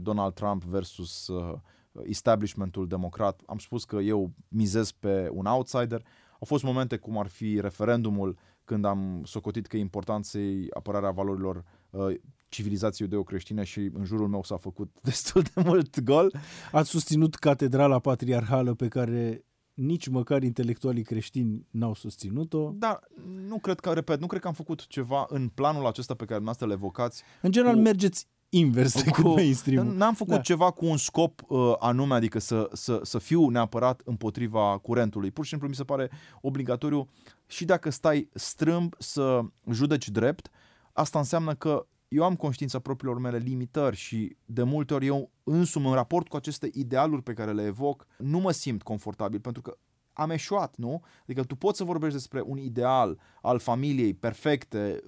Donald 0.00 0.34
Trump 0.34 0.64
versus 0.64 1.26
uh, 1.26 1.58
establishmentul 2.04 2.88
democrat, 2.88 3.40
am 3.46 3.58
spus 3.58 3.84
că 3.84 3.96
eu 3.96 4.32
mizez 4.48 4.90
pe 4.90 5.28
un 5.32 5.46
outsider. 5.46 6.02
Au 6.32 6.46
fost 6.46 6.62
momente 6.62 6.96
cum 6.96 7.18
ar 7.18 7.26
fi 7.26 7.60
referendumul, 7.60 8.38
când 8.64 8.84
am 8.84 9.22
socotit 9.24 9.66
că 9.66 9.76
e 9.76 9.80
important 9.80 10.24
să-i 10.24 10.66
apărarea 10.70 11.10
valorilor 11.10 11.64
uh, 11.90 12.14
civilizației 12.48 13.08
iudeo-creștine 13.08 13.64
și 13.64 13.90
în 13.92 14.04
jurul 14.04 14.28
meu 14.28 14.42
s-a 14.42 14.56
făcut 14.56 14.96
destul 15.02 15.42
de 15.42 15.62
mult 15.64 16.00
gol. 16.00 16.34
Ați 16.72 16.90
susținut 16.90 17.34
catedrala 17.34 17.98
patriarhală 17.98 18.74
pe 18.74 18.88
care 18.88 19.44
nici 19.74 20.08
măcar 20.08 20.42
intelectualii 20.42 21.02
creștini 21.02 21.66
n-au 21.70 21.94
susținut-o. 21.94 22.72
Dar 22.74 23.00
nu 23.48 23.58
cred 23.58 23.80
că, 23.80 23.92
repet, 23.92 24.20
nu 24.20 24.26
cred 24.26 24.40
că 24.40 24.46
am 24.46 24.54
făcut 24.54 24.86
ceva 24.86 25.26
în 25.28 25.48
planul 25.48 25.86
acesta 25.86 26.14
pe 26.14 26.24
care 26.24 26.40
dumneavoastră 26.40 26.66
le 26.66 26.72
evocați. 26.72 27.22
În 27.42 27.50
general 27.50 27.74
Cu- 27.74 27.80
mergeți 27.80 28.26
invers 28.50 29.02
decât 29.04 29.24
mainstream-ul. 29.24 29.94
N-am 29.94 30.14
făcut 30.14 30.30
Da. 30.30 30.36
da. 30.36 30.42
ceva 30.42 30.70
cu 30.70 30.86
un 30.86 30.96
scop 30.96 31.42
uh, 31.48 31.72
anume, 31.78 32.14
adică 32.14 32.38
să, 32.38 32.68
să, 32.72 33.00
să 33.02 33.18
fiu 33.18 33.48
neapărat 33.48 34.02
împotriva 34.04 34.78
curentului. 34.78 35.30
Pur 35.30 35.44
și 35.44 35.50
simplu 35.50 35.68
mi 35.68 35.74
se 35.74 35.84
pare 35.84 36.10
obligatoriu 36.40 37.08
și 37.46 37.64
dacă 37.64 37.90
stai 37.90 38.28
strâmb 38.34 38.94
să 38.98 39.40
judeci 39.70 40.08
drept, 40.08 40.50
asta 40.92 41.18
înseamnă 41.18 41.54
că 41.54 41.86
eu 42.08 42.24
am 42.24 42.36
conștiința 42.36 42.78
propriilor 42.78 43.20
mele 43.20 43.38
limitări 43.38 43.96
și 43.96 44.36
de 44.44 44.62
multe 44.62 44.94
ori 44.94 45.06
eu 45.06 45.30
însumi 45.44 45.86
în 45.86 45.92
raport 45.92 46.28
cu 46.28 46.36
aceste 46.36 46.70
idealuri 46.72 47.22
pe 47.22 47.32
care 47.32 47.52
le 47.52 47.64
evoc 47.64 48.06
nu 48.18 48.38
mă 48.38 48.50
simt 48.50 48.82
confortabil 48.82 49.40
pentru 49.40 49.62
că 49.62 49.76
am 50.12 50.30
eșuat, 50.30 50.76
nu? 50.76 51.02
Adică 51.22 51.44
tu 51.44 51.56
poți 51.56 51.76
să 51.76 51.84
vorbești 51.84 52.16
despre 52.16 52.42
un 52.44 52.58
ideal 52.58 53.18
al 53.42 53.58
familiei 53.58 54.14
perfecte, 54.14 55.02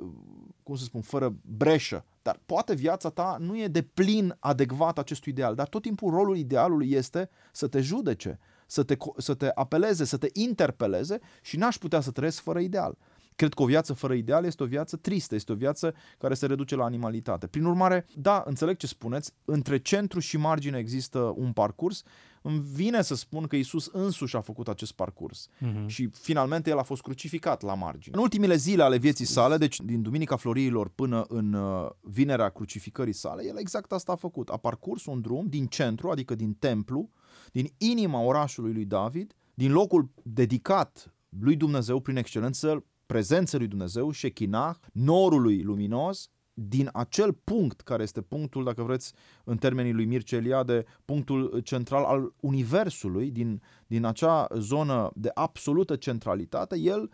cum 0.62 0.74
să 0.74 0.85
spun, 0.85 1.00
fără 1.00 1.35
breșă, 1.42 2.05
dar 2.22 2.40
poate 2.46 2.74
viața 2.74 3.11
ta 3.11 3.37
nu 3.40 3.61
e 3.61 3.66
de 3.66 3.82
plin 3.82 4.37
adecvat 4.38 4.98
acestui 4.98 5.32
ideal, 5.32 5.54
dar 5.54 5.68
tot 5.68 5.82
timpul 5.82 6.11
rolul 6.11 6.37
idealului 6.37 6.90
este 6.90 7.30
să 7.52 7.68
te 7.68 7.80
judece, 7.80 8.38
să 8.66 8.82
te, 8.82 8.94
co- 8.94 9.16
să 9.16 9.35
te 9.35 9.50
apeleze, 9.54 10.04
să 10.04 10.16
te 10.16 10.28
interpeleze 10.32 11.18
și 11.42 11.56
n-aș 11.56 11.76
putea 11.76 12.00
să 12.00 12.11
trăiesc 12.11 12.40
fără 12.42 12.58
ideal. 12.58 12.96
Cred 13.37 13.54
că 13.54 13.62
o 13.62 13.66
viață 13.66 13.92
fără 13.92 14.14
ideal 14.14 14.44
este 14.44 14.62
o 14.62 14.66
viață 14.66 14.96
tristă, 14.96 15.35
este 15.35 15.52
o 15.52 15.54
viață 15.54 15.94
care 16.18 16.35
se 16.35 16.46
reduce 16.46 16.76
la 16.76 16.85
animalitate. 16.85 17.46
Prin 17.46 17.64
urmare, 17.64 18.06
da, 18.14 18.42
înțeleg 18.46 18.76
ce 18.76 18.87
spuneți, 18.87 19.32
între 19.44 19.78
centru 19.78 20.18
și 20.18 20.37
margine 20.37 20.78
există 20.78 21.18
un 21.18 21.52
parcurs. 21.52 22.02
Îmi 22.42 22.61
vine 22.72 23.02
să 23.02 23.14
spun 23.14 23.46
că 23.46 23.57
Isus 23.57 23.87
însuși 23.92 24.37
a 24.37 24.40
făcut 24.40 24.68
acest 24.68 24.92
parcurs 24.92 25.48
Mhm. 25.59 25.87
și 25.87 26.09
finalmente 26.12 26.70
el 26.70 26.78
a 26.78 26.83
fost 26.83 27.02
crucificat 27.02 27.62
la 27.62 27.74
margine. 27.74 28.16
În 28.16 28.22
ultimele 28.22 28.55
zile 28.57 28.83
ale 28.83 28.96
vieții 28.98 29.24
sale, 29.24 29.57
deci 29.57 29.81
din 29.81 30.02
Duminica 30.02 30.37
Floriilor 30.37 30.88
până 30.88 31.24
în 31.28 31.52
uh, 31.52 31.88
vinerea 32.00 32.48
crucificării 32.48 33.12
sale, 33.12 33.44
el 33.46 33.57
exact 33.59 33.92
asta 33.92 34.12
a 34.12 34.16
făcut. 34.16 34.48
A 34.48 34.57
parcurs 34.57 35.07
un 35.07 35.20
drum 35.20 35.46
din 35.48 35.66
centru, 35.66 36.11
adică 36.11 36.35
din 36.35 36.52
templu, 36.55 37.11
din 37.52 37.68
inima 37.78 38.20
orașului 38.20 38.72
lui 38.72 38.85
David, 38.85 39.35
din 39.55 39.72
locul 39.72 40.11
dedicat 40.22 41.14
lui 41.38 41.57
Dumnezeu 41.57 42.00
prin 42.00 42.16
excelență, 42.16 42.85
prezența 43.07 43.59
lui 43.59 43.66
Dumnezeu, 43.66 44.11
Shekinah, 44.12 44.74
norului 44.92 45.62
luminos, 45.62 46.31
din 46.54 46.88
acel 46.92 47.32
punct 47.32 47.80
care 47.80 48.02
este 48.02 48.20
punctul, 48.20 48.64
dacă 48.64 48.82
vreți, 48.82 49.12
în 49.44 49.56
termenii 49.56 49.92
lui 49.92 50.04
Mircea 50.04 50.36
Eliade, 50.36 50.84
punctul 51.04 51.60
central 51.60 52.04
al 52.04 52.32
universului, 52.40 53.30
din, 53.30 53.62
din 53.86 54.04
acea 54.04 54.46
zonă 54.54 55.10
de 55.14 55.30
absolută 55.34 55.96
centralitate, 55.96 56.78
el 56.78 57.10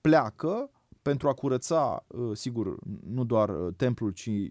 pleacă 0.00 0.70
pentru 1.02 1.28
a 1.28 1.32
curăța, 1.32 2.04
uh, 2.06 2.36
sigur, 2.36 2.76
nu 3.06 3.24
doar 3.24 3.48
uh, 3.48 3.74
templul, 3.76 4.10
ci, 4.10 4.26
uh, 4.26 4.50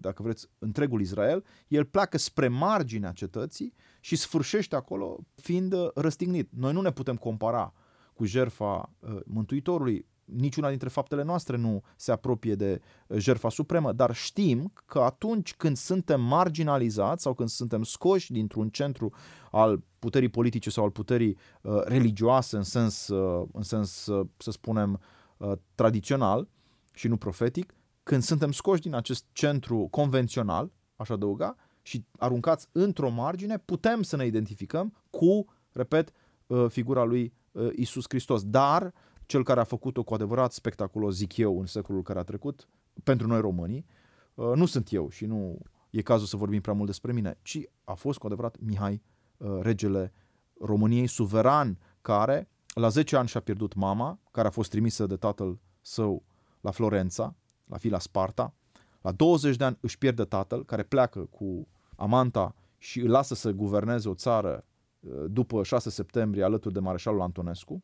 dacă 0.00 0.22
vreți, 0.22 0.46
întregul 0.58 1.00
Israel, 1.00 1.44
el 1.68 1.84
pleacă 1.84 2.18
spre 2.18 2.48
marginea 2.48 3.12
cetății 3.12 3.74
și 4.00 4.16
sfârșește 4.16 4.76
acolo 4.76 5.18
fiind 5.34 5.72
uh, 5.72 5.88
răstignit. 5.94 6.48
Noi 6.56 6.72
nu 6.72 6.80
ne 6.80 6.90
putem 6.90 7.16
compara 7.16 7.72
cu 8.14 8.24
jertfa 8.24 8.92
uh, 8.98 9.20
Mântuitorului, 9.26 10.06
niciuna 10.24 10.68
dintre 10.68 10.88
faptele 10.88 11.22
noastre 11.22 11.56
nu 11.56 11.82
se 11.96 12.12
apropie 12.12 12.54
de 12.54 12.80
uh, 13.06 13.18
jertfa 13.18 13.48
supremă, 13.48 13.92
dar 13.92 14.14
știm 14.14 14.72
că 14.84 14.98
atunci 14.98 15.54
când 15.54 15.76
suntem 15.76 16.20
marginalizați 16.20 17.22
sau 17.22 17.34
când 17.34 17.48
suntem 17.48 17.82
scoși 17.82 18.32
dintr-un 18.32 18.68
centru 18.68 19.12
al 19.50 19.82
puterii 19.98 20.28
politice 20.28 20.70
sau 20.70 20.84
al 20.84 20.90
puterii 20.90 21.36
uh, 21.62 21.80
religioase 21.84 22.56
în 22.56 22.62
sens, 22.62 23.08
uh, 23.08 23.48
în 23.52 23.62
sens 23.62 24.06
uh, 24.06 24.26
să 24.36 24.50
spunem, 24.50 25.00
uh, 25.36 25.52
tradițional 25.74 26.48
și 26.92 27.08
nu 27.08 27.16
profetic, 27.16 27.74
când 28.02 28.22
suntem 28.22 28.52
scoși 28.52 28.80
din 28.80 28.94
acest 28.94 29.24
centru 29.32 29.88
convențional, 29.90 30.72
aș 30.96 31.08
adăuga, 31.08 31.56
și 31.82 32.04
aruncați 32.18 32.68
într-o 32.72 33.10
margine, 33.10 33.58
putem 33.58 34.02
să 34.02 34.16
ne 34.16 34.26
identificăm 34.26 34.96
cu, 35.10 35.44
repet, 35.72 36.12
uh, 36.46 36.66
figura 36.68 37.04
lui 37.04 37.32
uh, 37.52 37.68
Isus 37.76 38.04
Hristos. 38.08 38.44
Dar 38.44 38.92
cel 39.26 39.44
care 39.44 39.60
a 39.60 39.64
făcut-o 39.64 40.02
cu 40.02 40.14
adevărat 40.14 40.52
spectaculos, 40.52 41.14
zic 41.14 41.36
eu, 41.36 41.60
în 41.60 41.66
secolul 41.66 42.02
care 42.02 42.18
a 42.18 42.22
trecut, 42.22 42.68
pentru 43.02 43.26
noi 43.26 43.40
românii, 43.40 43.86
uh, 44.34 44.52
nu 44.54 44.66
sunt 44.66 44.92
eu 44.92 45.08
și 45.08 45.26
nu 45.26 45.58
e 45.90 46.02
cazul 46.02 46.26
să 46.26 46.36
vorbim 46.36 46.60
prea 46.60 46.74
mult 46.74 46.86
despre 46.86 47.12
mine, 47.12 47.38
ci 47.42 47.58
a 47.84 47.94
fost 47.94 48.18
cu 48.18 48.26
adevărat 48.26 48.56
Mihai, 48.60 49.02
uh, 49.36 49.58
regele 49.60 50.12
României, 50.60 51.06
suveran, 51.06 51.78
care 52.00 52.48
la 52.74 52.88
10 52.88 53.16
ani 53.16 53.28
și-a 53.28 53.40
pierdut 53.40 53.74
mama, 53.74 54.18
care 54.30 54.46
a 54.46 54.50
fost 54.50 54.70
trimisă 54.70 55.06
de 55.06 55.16
tatăl 55.16 55.58
său 55.80 56.22
la 56.60 56.70
Florența, 56.70 57.34
la 57.64 57.76
fi 57.76 57.88
la 57.88 57.98
Sparta. 57.98 58.54
La 59.00 59.12
20 59.12 59.56
de 59.56 59.64
ani 59.64 59.78
își 59.80 59.98
pierde 59.98 60.24
tatăl, 60.24 60.64
care 60.64 60.82
pleacă 60.82 61.20
cu 61.20 61.68
amanta 61.96 62.54
și 62.78 63.00
îl 63.00 63.10
lasă 63.10 63.34
să 63.34 63.50
guverneze 63.50 64.08
o 64.08 64.14
țară 64.14 64.64
uh, 65.00 65.24
după 65.28 65.62
6 65.62 65.90
septembrie 65.90 66.44
alături 66.44 66.74
de 66.74 66.80
Mareșalul 66.80 67.20
Antonescu 67.20 67.82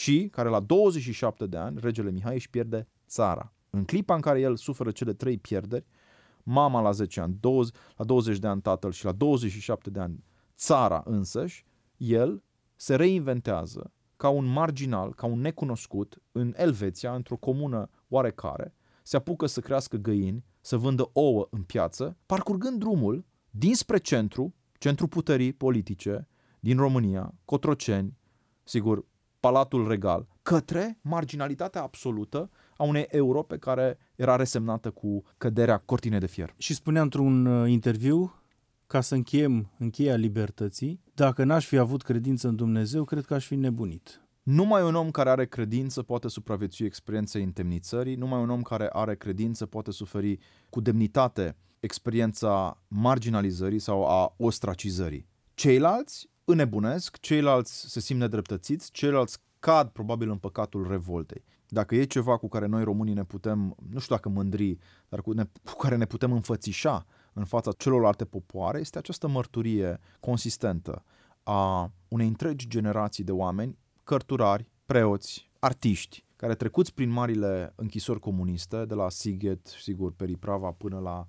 și 0.00 0.28
care 0.30 0.48
la 0.48 0.60
27 0.60 1.46
de 1.46 1.56
ani, 1.56 1.78
regele 1.80 2.10
Mihai 2.10 2.34
își 2.34 2.50
pierde 2.50 2.88
țara. 3.06 3.52
În 3.70 3.84
clipa 3.84 4.14
în 4.14 4.20
care 4.20 4.40
el 4.40 4.56
suferă 4.56 4.90
cele 4.90 5.12
trei 5.12 5.38
pierderi, 5.38 5.86
mama 6.42 6.80
la 6.80 6.90
10 6.90 7.20
ani, 7.20 7.36
20, 7.40 7.74
la 7.96 8.04
20 8.04 8.38
de 8.38 8.46
ani 8.46 8.60
tatăl 8.60 8.92
și 8.92 9.04
la 9.04 9.12
27 9.12 9.90
de 9.90 10.00
ani 10.00 10.24
țara 10.56 11.02
însăși, 11.04 11.64
el 11.96 12.42
se 12.76 12.94
reinventează 12.94 13.92
ca 14.16 14.28
un 14.28 14.44
marginal, 14.44 15.14
ca 15.14 15.26
un 15.26 15.40
necunoscut 15.40 16.22
în 16.32 16.54
Elveția, 16.56 17.14
într-o 17.14 17.36
comună 17.36 17.90
oarecare, 18.08 18.74
se 19.02 19.16
apucă 19.16 19.46
să 19.46 19.60
crească 19.60 19.96
găini, 19.96 20.44
să 20.60 20.76
vândă 20.76 21.10
ouă 21.12 21.46
în 21.50 21.62
piață, 21.62 22.16
parcurgând 22.26 22.78
drumul 22.78 23.24
dinspre 23.50 23.98
centru, 23.98 24.54
centru 24.78 25.06
puterii 25.06 25.52
politice 25.52 26.28
din 26.60 26.76
România, 26.76 27.34
Cotroceni, 27.44 28.18
sigur, 28.64 29.08
Palatul 29.40 29.88
Regal, 29.88 30.26
către 30.42 30.98
marginalitatea 31.00 31.82
absolută 31.82 32.50
a 32.76 32.84
unei 32.84 33.06
Europe 33.10 33.58
care 33.58 33.98
era 34.16 34.36
resemnată 34.36 34.90
cu 34.90 35.22
căderea 35.38 35.78
cortinei 35.78 36.18
de 36.18 36.26
fier. 36.26 36.54
Și 36.56 36.74
spunea 36.74 37.02
într-un 37.02 37.46
uh, 37.46 37.70
interviu, 37.70 38.34
ca 38.86 39.00
să 39.00 39.14
încheiem 39.14 39.70
încheia 39.78 40.14
libertății, 40.14 41.00
dacă 41.14 41.44
n-aș 41.44 41.66
fi 41.66 41.76
avut 41.76 42.02
credință 42.02 42.48
în 42.48 42.56
Dumnezeu, 42.56 43.04
cred 43.04 43.24
că 43.24 43.34
aș 43.34 43.46
fi 43.46 43.54
nebunit. 43.54 44.20
Numai 44.42 44.82
un 44.82 44.94
om 44.94 45.10
care 45.10 45.30
are 45.30 45.46
credință 45.46 46.02
poate 46.02 46.28
supraviețui 46.28 46.86
experienței 46.86 47.42
întemnițării, 47.42 48.14
numai 48.14 48.40
un 48.40 48.50
om 48.50 48.62
care 48.62 48.88
are 48.92 49.16
credință 49.16 49.66
poate 49.66 49.90
suferi 49.90 50.38
cu 50.70 50.80
demnitate 50.80 51.56
experiența 51.80 52.82
marginalizării 52.88 53.78
sau 53.78 54.06
a 54.06 54.34
ostracizării. 54.36 55.26
Ceilalți 55.54 56.28
înnebunesc, 56.50 57.20
ceilalți 57.20 57.90
se 57.90 58.00
simt 58.00 58.20
nedreptățiți, 58.20 58.90
ceilalți 58.90 59.38
cad 59.58 59.88
probabil 59.88 60.30
în 60.30 60.38
păcatul 60.38 60.88
revoltei. 60.88 61.44
Dacă 61.68 61.94
e 61.94 62.04
ceva 62.04 62.36
cu 62.36 62.48
care 62.48 62.66
noi 62.66 62.84
românii 62.84 63.14
ne 63.14 63.24
putem, 63.24 63.76
nu 63.90 63.98
știu 63.98 64.14
dacă 64.14 64.28
mândri, 64.28 64.78
dar 65.08 65.20
cu, 65.20 65.32
ne, 65.32 65.44
cu 65.64 65.76
care 65.76 65.96
ne 65.96 66.04
putem 66.04 66.32
înfățișa 66.32 67.06
în 67.32 67.44
fața 67.44 67.72
celorlalte 67.72 68.24
popoare, 68.24 68.80
este 68.80 68.98
această 68.98 69.28
mărturie 69.28 70.00
consistentă 70.20 71.04
a 71.42 71.92
unei 72.08 72.26
întregi 72.26 72.68
generații 72.68 73.24
de 73.24 73.32
oameni, 73.32 73.78
cărturari, 74.04 74.70
preoți, 74.86 75.50
artiști, 75.58 76.24
care 76.36 76.54
trecuți 76.54 76.94
prin 76.94 77.10
marile 77.10 77.72
închisori 77.76 78.20
comuniste, 78.20 78.84
de 78.84 78.94
la 78.94 79.08
Sighet, 79.08 79.66
sigur, 79.66 80.12
Periprava, 80.12 80.70
până 80.70 80.98
la 80.98 81.18
uh, 81.18 81.26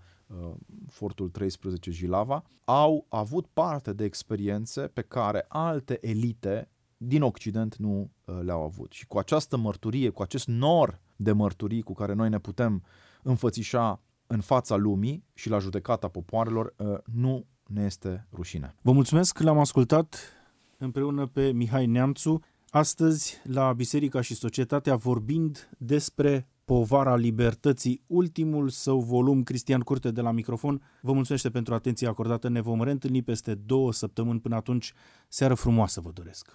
Fortul 0.88 1.30
13 1.30 1.92
Jilava, 1.92 2.44
au 2.64 3.06
avut 3.10 3.48
parte 3.54 3.94
de 3.94 4.04
experiențe 4.04 4.82
pe 4.82 5.02
care 5.02 5.46
alte 5.48 5.98
elite 6.02 6.70
din 6.98 7.22
Occident 7.22 7.76
nu 7.76 8.12
uh, 8.26 8.40
le-au 8.44 8.64
avut. 8.64 8.92
Și 8.92 9.08
cu 9.08 9.18
această 9.18 9.58
mărturie, 9.58 10.10
cu 10.10 10.22
acest 10.22 10.48
nor 10.48 11.00
de 11.16 11.32
mărturii 11.32 11.82
cu 11.82 11.94
care 11.94 12.14
noi 12.14 12.30
ne 12.30 12.40
putem 12.40 12.84
înfățișa 13.24 14.02
în 14.28 14.40
fața 14.40 14.76
lumii 14.76 15.24
și 15.34 15.50
la 15.50 15.60
judecata 15.60 16.08
popoarelor, 16.08 16.74
uh, 16.78 16.98
nu 17.14 17.46
ne 17.68 17.84
este 17.84 18.28
rușine. 18.34 18.76
Vă 18.82 18.92
mulțumesc 18.92 19.38
că 19.38 19.44
l-am 19.44 19.60
ascultat 19.60 20.34
împreună 20.78 21.26
pe 21.26 21.52
Mihai 21.52 21.86
Neamțu, 21.86 22.40
astăzi 22.70 23.42
la 23.44 23.74
Biserica 23.74 24.22
și 24.22 24.36
Societatea 24.36 24.96
vorbind 24.96 25.70
despre 25.78 26.48
Povara 26.72 27.16
Libertății, 27.16 28.02
ultimul 28.08 28.70
său 28.70 29.00
volum, 29.00 29.44
Cristian 29.44 29.80
Curte 29.80 30.12
de 30.12 30.22
la 30.22 30.32
microfon. 30.32 30.82
Vă 31.02 31.14
mulțumesc 31.14 31.50
pentru 31.50 31.74
atenția 31.74 32.10
acordată, 32.10 32.50
ne 32.50 32.62
vom 32.62 32.84
reîntâlni 32.84 33.22
peste 33.22 33.56
două 33.56 33.94
săptămâni, 33.94 34.40
până 34.40 34.56
atunci, 34.56 34.94
seară 35.28 35.54
frumoasă 35.54 36.02
vă 36.02 36.12
doresc! 36.14 36.50